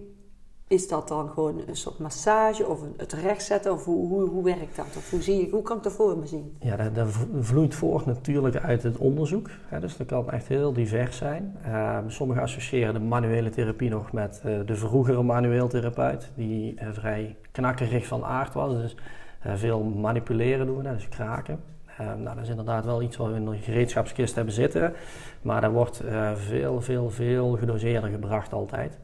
is 0.69 0.87
dat 0.87 1.07
dan 1.07 1.29
gewoon 1.29 1.61
een 1.67 1.75
soort 1.75 1.99
massage 1.99 2.67
of 2.67 2.81
een, 2.81 2.93
het 2.97 3.13
rechtzetten? 3.13 3.71
Of 3.71 3.85
hoe, 3.85 4.29
hoe, 4.29 4.43
werkt 4.43 4.75
dat? 4.75 4.85
Of 4.97 5.09
hoe, 5.09 5.21
zie 5.21 5.41
ik, 5.41 5.51
hoe 5.51 5.61
kan 5.61 5.77
ik 5.77 5.83
dat 5.83 5.91
voor 5.91 6.17
me 6.17 6.27
zien? 6.27 6.57
Ja, 6.59 6.75
dat, 6.75 6.95
dat 6.95 7.07
vloeit 7.39 7.75
voort 7.75 8.05
natuurlijk 8.05 8.55
uit 8.55 8.83
het 8.83 8.97
onderzoek. 8.97 9.49
Dus 9.79 9.97
dat 9.97 10.07
kan 10.07 10.31
echt 10.31 10.47
heel 10.47 10.73
divers 10.73 11.17
zijn. 11.17 11.57
Uh, 11.67 11.97
sommigen 12.07 12.43
associëren 12.43 12.93
de 12.93 12.99
manuele 12.99 13.49
therapie 13.49 13.89
nog 13.89 14.11
met 14.11 14.41
uh, 14.45 14.59
de 14.65 14.75
vroegere 14.75 15.23
manueel 15.23 15.67
therapeut, 15.67 16.31
die 16.35 16.73
uh, 16.73 16.87
vrij 16.91 17.35
knakkerig 17.51 18.07
van 18.07 18.23
aard 18.23 18.53
was. 18.53 18.73
Dus 18.73 18.95
veel 19.43 19.83
manipuleren 19.83 20.65
doen, 20.65 20.83
dus 20.83 21.09
kraken. 21.09 21.59
nou, 21.97 22.35
dat 22.35 22.43
is 22.43 22.49
inderdaad 22.49 22.85
wel 22.85 23.01
iets 23.01 23.17
wat 23.17 23.27
we 23.27 23.35
in 23.35 23.45
de 23.45 23.57
gereedschapskist 23.57 24.35
hebben 24.35 24.53
zitten. 24.53 24.93
Maar 25.41 25.61
dat 25.61 25.71
wordt 25.71 26.03
veel, 26.35 26.81
veel, 26.81 27.09
veel 27.09 27.57
gedoseerder 27.57 28.09
gebracht 28.09 28.53
altijd. 28.53 28.99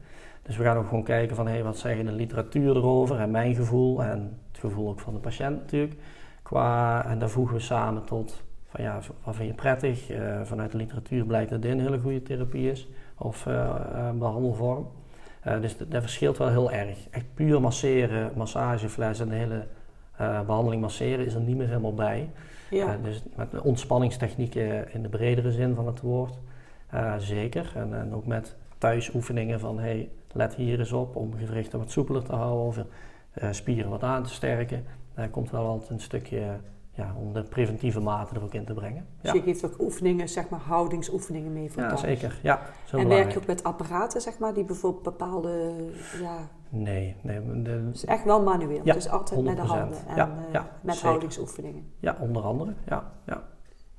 Dus 0.46 0.56
we 0.56 0.64
gaan 0.64 0.76
ook 0.76 0.88
gewoon 0.88 1.04
kijken 1.04 1.36
van 1.36 1.46
hey, 1.46 1.62
wat 1.62 1.78
zeggen 1.78 2.06
de 2.06 2.12
literatuur 2.12 2.76
erover 2.76 3.20
en 3.20 3.30
mijn 3.30 3.54
gevoel 3.54 4.02
en 4.02 4.38
het 4.52 4.60
gevoel 4.60 4.88
ook 4.88 5.00
van 5.00 5.14
de 5.14 5.20
patiënt 5.20 5.56
natuurlijk. 5.56 5.94
Qua, 6.42 7.04
en 7.06 7.18
daar 7.18 7.30
voegen 7.30 7.54
we 7.54 7.60
samen 7.60 8.04
tot 8.04 8.42
van 8.66 8.84
ja, 8.84 9.00
wat 9.24 9.36
vind 9.36 9.48
je 9.48 9.54
prettig? 9.54 10.10
Uh, 10.10 10.40
vanuit 10.42 10.70
de 10.70 10.76
literatuur 10.76 11.24
blijkt 11.24 11.50
dat 11.50 11.62
dit 11.62 11.72
een 11.72 11.80
hele 11.80 11.98
goede 11.98 12.22
therapie 12.22 12.70
is 12.70 12.88
of 13.18 13.46
uh, 13.46 13.74
behandelvorm. 14.14 14.88
Uh, 15.46 15.60
dus 15.60 15.76
dat, 15.76 16.02
verschilt 16.02 16.38
wel 16.38 16.48
heel 16.48 16.70
erg. 16.70 17.08
Echt 17.10 17.24
puur 17.34 17.60
masseren, 17.60 18.30
massagefles 18.36 19.20
en 19.20 19.28
de 19.28 19.34
hele 19.34 19.66
behandeling 20.46 20.80
masseren 20.80 21.26
is 21.26 21.34
er 21.34 21.40
niet 21.40 21.56
meer 21.56 21.68
helemaal 21.68 21.94
bij. 21.94 22.30
Ja. 22.70 22.96
dus 23.02 23.22
met 23.36 23.60
ontspanningstechnieken 23.60 24.92
in 24.92 25.02
de 25.02 25.08
bredere 25.08 25.52
zin 25.52 25.74
van 25.74 25.86
het 25.86 26.00
woord, 26.00 26.38
zeker. 27.18 27.72
En, 27.74 27.94
en 27.94 28.14
ook 28.14 28.26
met 28.26 28.56
thuisoefeningen 28.78 29.60
van 29.60 29.78
hey, 29.78 30.08
let 30.32 30.54
hier 30.54 30.78
eens 30.78 30.92
op 30.92 31.16
om 31.16 31.36
gewrichten 31.36 31.78
wat 31.78 31.90
soepeler 31.90 32.22
te 32.22 32.34
houden 32.34 32.66
of 32.66 32.76
uh, 32.76 33.52
spieren 33.52 33.90
wat 33.90 34.02
aan 34.02 34.22
te 34.22 34.30
sterken. 34.30 34.84
Daar 35.14 35.28
komt 35.28 35.50
wel 35.50 35.66
altijd 35.66 35.90
een 35.90 36.00
stukje 36.00 36.58
ja, 36.96 37.14
om 37.18 37.32
de 37.32 37.42
preventieve 37.42 38.00
maten 38.00 38.36
er 38.36 38.42
ook 38.42 38.54
in 38.54 38.64
te 38.64 38.74
brengen. 38.74 39.06
Dus 39.20 39.32
je 39.32 39.42
geeft 39.42 39.64
ook 39.64 39.80
oefeningen, 39.80 40.28
zeg 40.28 40.48
maar 40.48 40.60
houdingsoefeningen 40.60 41.52
mee 41.52 41.72
voor 41.72 41.82
Ja, 41.82 41.96
zeker. 41.96 42.38
Ja, 42.42 42.60
en 42.92 43.08
werk 43.08 43.32
je 43.32 43.38
ook 43.38 43.46
met 43.46 43.62
apparaten, 43.64 44.20
zeg 44.20 44.38
maar, 44.38 44.54
die 44.54 44.64
bijvoorbeeld 44.64 45.02
bepaalde... 45.02 45.72
Ja, 46.20 46.36
nee, 46.68 47.16
nee. 47.22 47.62
De, 47.62 47.70
het 47.70 47.94
is 47.94 48.04
echt 48.04 48.24
wel 48.24 48.42
manueel, 48.42 48.80
ja, 48.84 48.94
dus 48.94 49.08
altijd 49.08 49.42
met 49.42 49.56
de 49.56 49.62
handen 49.62 49.98
en 50.06 50.16
ja, 50.16 50.28
uh, 50.52 50.60
met 50.80 50.94
zeker. 50.94 51.08
houdingsoefeningen. 51.08 51.92
Ja, 51.98 52.16
onder 52.20 52.42
andere, 52.42 52.72
ja. 52.86 53.12
ja. 53.26 53.42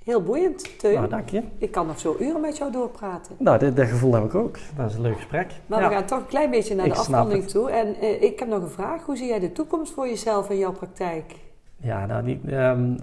Heel 0.07 0.21
boeiend, 0.21 0.79
Teun. 0.79 0.93
Nou, 0.93 1.09
dank 1.09 1.29
je. 1.29 1.43
Ik 1.57 1.71
kan 1.71 1.87
nog 1.87 1.99
zo 1.99 2.15
uren 2.19 2.41
met 2.41 2.57
jou 2.57 2.71
doorpraten. 2.71 3.35
Nou, 3.39 3.59
dit, 3.59 3.75
dat 3.75 3.87
gevoel 3.87 4.13
heb 4.13 4.23
ik 4.23 4.35
ook. 4.35 4.57
Dat 4.75 4.89
is 4.89 4.95
een 4.95 5.01
leuk 5.01 5.15
gesprek. 5.15 5.51
Maar 5.65 5.89
we 5.89 5.95
gaan 5.95 6.05
toch 6.05 6.19
een 6.19 6.25
klein 6.25 6.49
beetje 6.49 6.75
naar 6.75 6.87
de 6.87 6.95
afronding 6.95 7.47
toe. 7.47 7.71
En 7.71 7.95
uh, 8.01 8.21
ik 8.21 8.39
heb 8.39 8.47
nog 8.47 8.61
een 8.61 8.69
vraag. 8.69 9.03
Hoe 9.03 9.17
zie 9.17 9.27
jij 9.27 9.39
de 9.39 9.51
toekomst 9.51 9.93
voor 9.93 10.07
jezelf 10.07 10.49
en 10.49 10.57
jouw 10.57 10.71
praktijk? 10.71 11.35
Ja, 11.77 12.05
nou, 12.05 12.23
die, 12.23 12.55
um, 12.55 12.97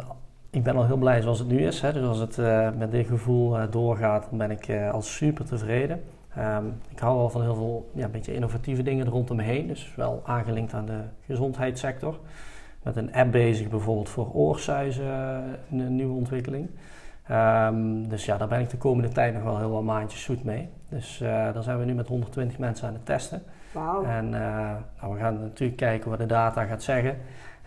ik 0.50 0.62
ben 0.62 0.76
al 0.76 0.86
heel 0.86 0.96
blij 0.96 1.22
zoals 1.22 1.38
het 1.38 1.48
nu 1.48 1.66
is. 1.66 1.80
Hè. 1.80 1.92
Dus 1.92 2.06
als 2.06 2.18
het 2.18 2.38
uh, 2.38 2.68
met 2.78 2.90
dit 2.90 3.06
gevoel 3.06 3.58
uh, 3.58 3.64
doorgaat, 3.70 4.26
dan 4.28 4.38
ben 4.38 4.50
ik 4.50 4.92
al 4.92 5.02
super 5.02 5.44
tevreden. 5.44 6.02
Um, 6.38 6.80
ik 6.90 6.98
hou 6.98 7.16
wel 7.16 7.30
van 7.30 7.42
heel 7.42 7.54
veel 7.54 7.90
ja, 7.92 8.04
een 8.04 8.10
beetje 8.10 8.34
innovatieve 8.34 8.82
dingen 8.82 9.08
rondom 9.08 9.36
me 9.36 9.42
heen. 9.42 9.66
Dus 9.66 9.92
wel 9.96 10.22
aangelinkt 10.24 10.72
aan 10.72 10.86
de 10.86 11.00
gezondheidssector. 11.26 12.18
Met 12.84 12.96
een 12.96 13.14
app 13.14 13.32
bezig 13.32 13.68
bijvoorbeeld 13.68 14.08
voor 14.08 14.32
oorsuizen, 14.32 15.04
een 15.70 15.96
nieuwe 15.96 16.14
ontwikkeling. 16.14 16.70
Um, 17.30 18.08
dus 18.08 18.24
ja, 18.24 18.36
daar 18.36 18.48
ben 18.48 18.60
ik 18.60 18.70
de 18.70 18.76
komende 18.76 19.08
tijd 19.08 19.34
nog 19.34 19.42
wel 19.42 19.58
heel 19.58 19.70
wat 19.70 19.82
maandjes 19.82 20.22
zoet 20.22 20.44
mee. 20.44 20.68
Dus 20.88 21.20
uh, 21.20 21.28
daar 21.28 21.62
zijn 21.62 21.78
we 21.78 21.84
nu 21.84 21.94
met 21.94 22.08
120 22.08 22.58
mensen 22.58 22.88
aan 22.88 22.94
het 22.94 23.06
testen. 23.06 23.42
Wow. 23.72 24.04
En 24.04 24.24
uh, 24.24 24.30
nou, 25.00 25.14
we 25.14 25.18
gaan 25.18 25.40
natuurlijk 25.40 25.78
kijken 25.78 26.10
wat 26.10 26.18
de 26.18 26.26
data 26.26 26.64
gaat 26.64 26.82
zeggen. 26.82 27.16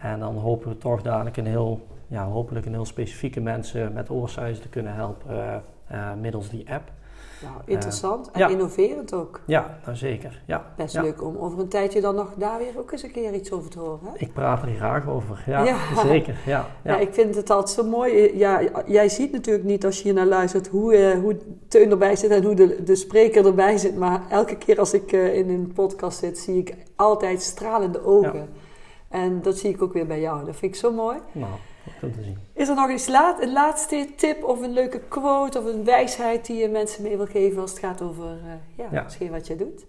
En 0.02 0.20
dan 0.20 0.36
hopen 0.36 0.70
we 0.70 0.78
toch 0.78 1.02
dadelijk 1.02 1.38
een 1.38 1.46
heel, 1.46 1.88
ja, 2.08 2.26
hopelijk 2.26 2.66
een 2.66 2.72
heel 2.72 2.86
specifieke 2.86 3.42
mensen 3.42 3.94
met 3.94 4.10
oorsuizen 4.10 4.64
te 4.64 4.70
kunnen 4.70 4.94
helpen 4.94 5.64
uh, 5.92 6.14
middels 6.22 6.50
die 6.50 6.72
app. 6.72 6.92
Nou, 7.42 7.56
interessant 7.66 8.32
en 8.32 8.50
innoverend 8.50 9.14
ook. 9.14 9.42
Ja, 9.46 9.78
nou 9.86 9.98
zeker. 9.98 10.42
Ja. 10.46 10.74
Best 10.76 11.02
leuk 11.02 11.24
om 11.24 11.38
over 11.38 11.60
een 11.60 11.68
tijdje 11.68 12.02
dan 12.02 12.16
nog 12.16 12.34
daar 12.38 12.58
weer 12.58 12.74
ook 12.78 12.92
eens 12.92 13.04
een 13.04 13.12
keer 13.12 13.34
iets 13.34 13.52
over 13.52 13.70
te 13.70 13.80
horen. 13.80 14.00
Hè? 14.04 14.10
Ik 14.18 14.34
praat 14.34 14.62
er 14.62 14.74
graag 14.76 15.08
over, 15.08 15.44
ja, 15.46 15.78
zeker. 16.06 16.36
Ja, 16.46 16.68
ja. 16.84 16.98
ik 16.98 17.14
vind 17.14 17.36
het 17.36 17.50
altijd 17.50 17.70
zo 17.70 17.84
mooi. 17.84 18.38
Ja, 18.38 18.62
jij 18.86 19.10
ziet 19.10 19.32
natuurlijk 19.32 19.66
niet 19.66 19.86
als 19.86 19.98
je 19.98 20.04
hier 20.04 20.14
naar 20.14 20.26
luistert 20.26 20.68
hoe, 20.68 20.98
uh, 20.98 21.20
hoe 21.20 21.38
Teun 21.68 21.92
erbij 21.92 22.16
zit 22.16 22.32
en 22.32 22.44
hoe 22.44 22.56
de, 22.56 22.84
de 22.84 22.96
spreker 22.96 23.46
erbij 23.46 23.78
zit. 23.78 23.96
Maar 23.96 24.22
elke 24.30 24.56
keer 24.56 24.80
als 24.80 24.94
ik 24.94 25.12
uh, 25.12 25.36
in 25.36 25.50
een 25.50 25.72
podcast 25.74 26.20
zit, 26.20 26.38
zie 26.38 26.58
ik 26.58 26.76
altijd 26.96 27.42
stralende 27.42 28.06
ogen. 28.06 28.50
En 29.10 29.42
dat 29.42 29.58
zie 29.58 29.70
ik 29.70 29.82
ook 29.82 29.94
weer 29.94 30.08
bij 30.08 30.20
jou. 30.20 30.46
Dat 30.46 30.56
vind 30.56 30.74
ik 30.74 30.80
zo 30.80 30.92
mooi. 30.92 31.18
Nou 31.32 31.52
te 32.00 32.22
zien. 32.24 32.38
Is 32.54 32.70
er 32.70 32.76
nog 32.76 32.90
iets 32.90 33.08
laat, 33.08 33.42
een 33.42 33.52
laatste 33.52 34.08
tip 34.16 34.44
of 34.44 34.62
een 34.62 34.74
leuke 34.74 35.00
quote 35.00 35.60
of 35.60 35.66
een 35.66 35.84
wijsheid 35.84 36.46
die 36.46 36.58
je 36.58 36.70
mensen 36.70 37.04
mee 37.04 37.18
wil 37.18 37.26
geven 37.26 37.62
als 37.62 37.72
het 37.72 37.80
gaat 37.80 38.02
over 38.02 38.26
uh, 38.26 38.52
ja, 38.76 38.86
ja. 38.92 39.04
misschien 39.04 39.32
wat 39.32 39.48
jij 39.48 39.58
doet? 39.58 39.86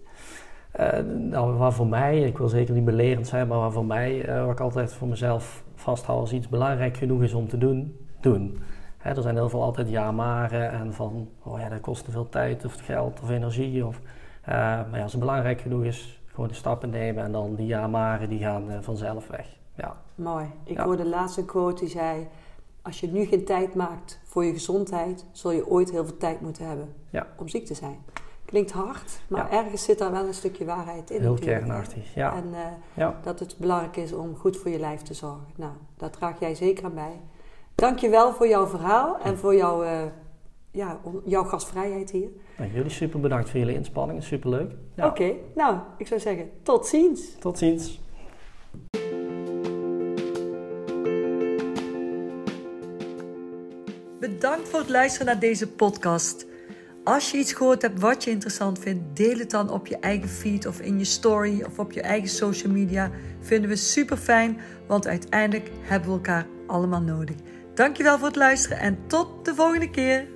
Uh, 0.79 0.99
nou, 1.15 1.53
waar 1.53 1.73
voor 1.73 1.87
mij, 1.87 2.21
ik 2.21 2.37
wil 2.37 2.47
zeker 2.47 2.73
niet 2.73 2.85
belerend 2.85 3.27
zijn, 3.27 3.47
maar 3.47 3.57
waar 3.57 3.71
voor 3.71 3.85
mij, 3.85 4.29
uh, 4.29 4.43
wat 4.43 4.51
ik 4.51 4.59
altijd 4.59 4.93
voor 4.93 5.07
mezelf 5.07 5.63
vasthoud 5.75 6.19
als 6.19 6.33
iets 6.33 6.49
belangrijk 6.49 6.97
genoeg 6.97 7.21
is 7.21 7.33
om 7.33 7.47
te 7.47 7.57
doen, 7.57 8.07
doen. 8.19 8.61
Hè, 8.97 9.15
er 9.15 9.21
zijn 9.21 9.35
heel 9.35 9.49
veel 9.49 9.63
altijd 9.63 9.89
ja-maren 9.89 10.71
en 10.71 10.93
van, 10.93 11.29
oh 11.43 11.59
ja, 11.59 11.69
dat 11.69 11.79
kost 11.79 12.05
te 12.05 12.11
veel 12.11 12.29
tijd 12.29 12.65
of 12.65 12.73
geld 12.73 13.19
of 13.21 13.29
energie. 13.29 13.85
Of, 13.85 14.01
maar 14.45 14.87
ja, 14.93 15.01
als 15.01 15.11
het 15.11 15.21
belangrijk 15.21 15.61
genoeg 15.61 15.83
is, 15.83 16.21
gewoon 16.25 16.47
de 16.47 16.53
stappen 16.53 16.89
nemen 16.89 17.23
en 17.23 17.31
dan 17.31 17.55
die 17.55 17.67
ja-maren 17.67 18.29
die 18.29 18.39
gaan 18.39 18.83
vanzelf 18.83 19.27
weg. 19.27 19.58
Ja. 19.79 20.01
Mooi. 20.15 20.45
Ik 20.63 20.77
hoorde 20.77 21.05
laatst 21.05 21.37
een 21.37 21.45
quote 21.45 21.79
die 21.79 21.89
zei: 21.89 22.27
Als 22.81 22.99
je 22.99 23.07
nu 23.07 23.25
geen 23.25 23.45
tijd 23.45 23.75
maakt 23.75 24.19
voor 24.23 24.45
je 24.45 24.51
gezondheid, 24.51 25.25
zul 25.31 25.51
je 25.51 25.67
ooit 25.67 25.91
heel 25.91 26.05
veel 26.05 26.17
tijd 26.17 26.41
moeten 26.41 26.67
hebben 26.67 26.93
ja. 27.09 27.27
om 27.37 27.47
ziek 27.47 27.65
te 27.65 27.73
zijn. 27.73 27.97
Klinkt 28.45 28.71
hard, 28.71 29.21
maar 29.27 29.51
ergens 29.51 29.83
zit 29.83 29.97
daar 29.97 30.11
wel 30.11 30.25
een 30.25 30.33
stukje 30.33 30.65
waarheid 30.65 31.09
in. 31.09 31.21
Heel 31.21 31.33
kernachtig, 31.33 32.13
ja. 32.13 32.35
En 32.35 32.53
uh, 32.97 33.09
dat 33.23 33.39
het 33.39 33.55
belangrijk 33.57 33.95
is 33.97 34.13
om 34.13 34.35
goed 34.35 34.57
voor 34.57 34.71
je 34.71 34.79
lijf 34.79 35.01
te 35.01 35.13
zorgen. 35.13 35.47
Nou, 35.55 35.71
daar 35.97 36.09
draag 36.09 36.39
jij 36.39 36.55
zeker 36.55 36.85
aan 36.85 36.93
bij. 36.93 37.19
Dank 37.75 37.99
je 37.99 38.09
wel 38.09 38.33
voor 38.33 38.47
jouw 38.47 38.67
verhaal 38.67 39.17
en 39.19 39.37
voor 39.37 39.55
jouw, 39.55 39.83
uh, 39.83 40.01
ja, 40.71 40.99
jouw 41.25 41.43
gastvrijheid 41.43 42.11
hier. 42.11 42.29
Nou, 42.57 42.71
jullie 42.71 42.91
super 42.91 43.19
bedankt 43.19 43.49
voor 43.49 43.59
jullie 43.59 43.75
inspanningen, 43.75 44.23
superleuk. 44.23 44.71
Ja. 44.95 45.07
Oké, 45.07 45.33
nou, 45.55 45.77
ik 45.97 46.07
zou 46.07 46.19
zeggen 46.19 46.49
tot 46.63 46.87
ziens. 46.87 47.35
Tot 47.39 47.57
ziens. 47.57 47.99
Bedankt 54.19 54.69
voor 54.69 54.79
het 54.79 54.89
luisteren 54.89 55.27
naar 55.27 55.39
deze 55.39 55.67
podcast. 55.67 56.45
Als 57.03 57.31
je 57.31 57.37
iets 57.37 57.53
gehoord 57.53 57.81
hebt 57.81 57.99
wat 57.99 58.23
je 58.23 58.31
interessant 58.31 58.79
vindt, 58.79 59.15
deel 59.17 59.37
het 59.37 59.49
dan 59.49 59.69
op 59.69 59.87
je 59.87 59.97
eigen 59.97 60.29
feed 60.29 60.65
of 60.65 60.79
in 60.79 60.97
je 60.97 61.05
story 61.05 61.63
of 61.63 61.79
op 61.79 61.91
je 61.91 62.01
eigen 62.01 62.29
social 62.29 62.71
media. 62.73 63.11
Vinden 63.39 63.69
we 63.69 63.75
super 63.75 64.17
fijn, 64.17 64.59
want 64.87 65.07
uiteindelijk 65.07 65.69
hebben 65.81 66.09
we 66.09 66.15
elkaar 66.15 66.47
allemaal 66.67 67.01
nodig. 67.01 67.35
Dankjewel 67.73 68.17
voor 68.17 68.27
het 68.27 68.35
luisteren 68.35 68.79
en 68.79 68.97
tot 69.07 69.45
de 69.45 69.55
volgende 69.55 69.89
keer. 69.89 70.27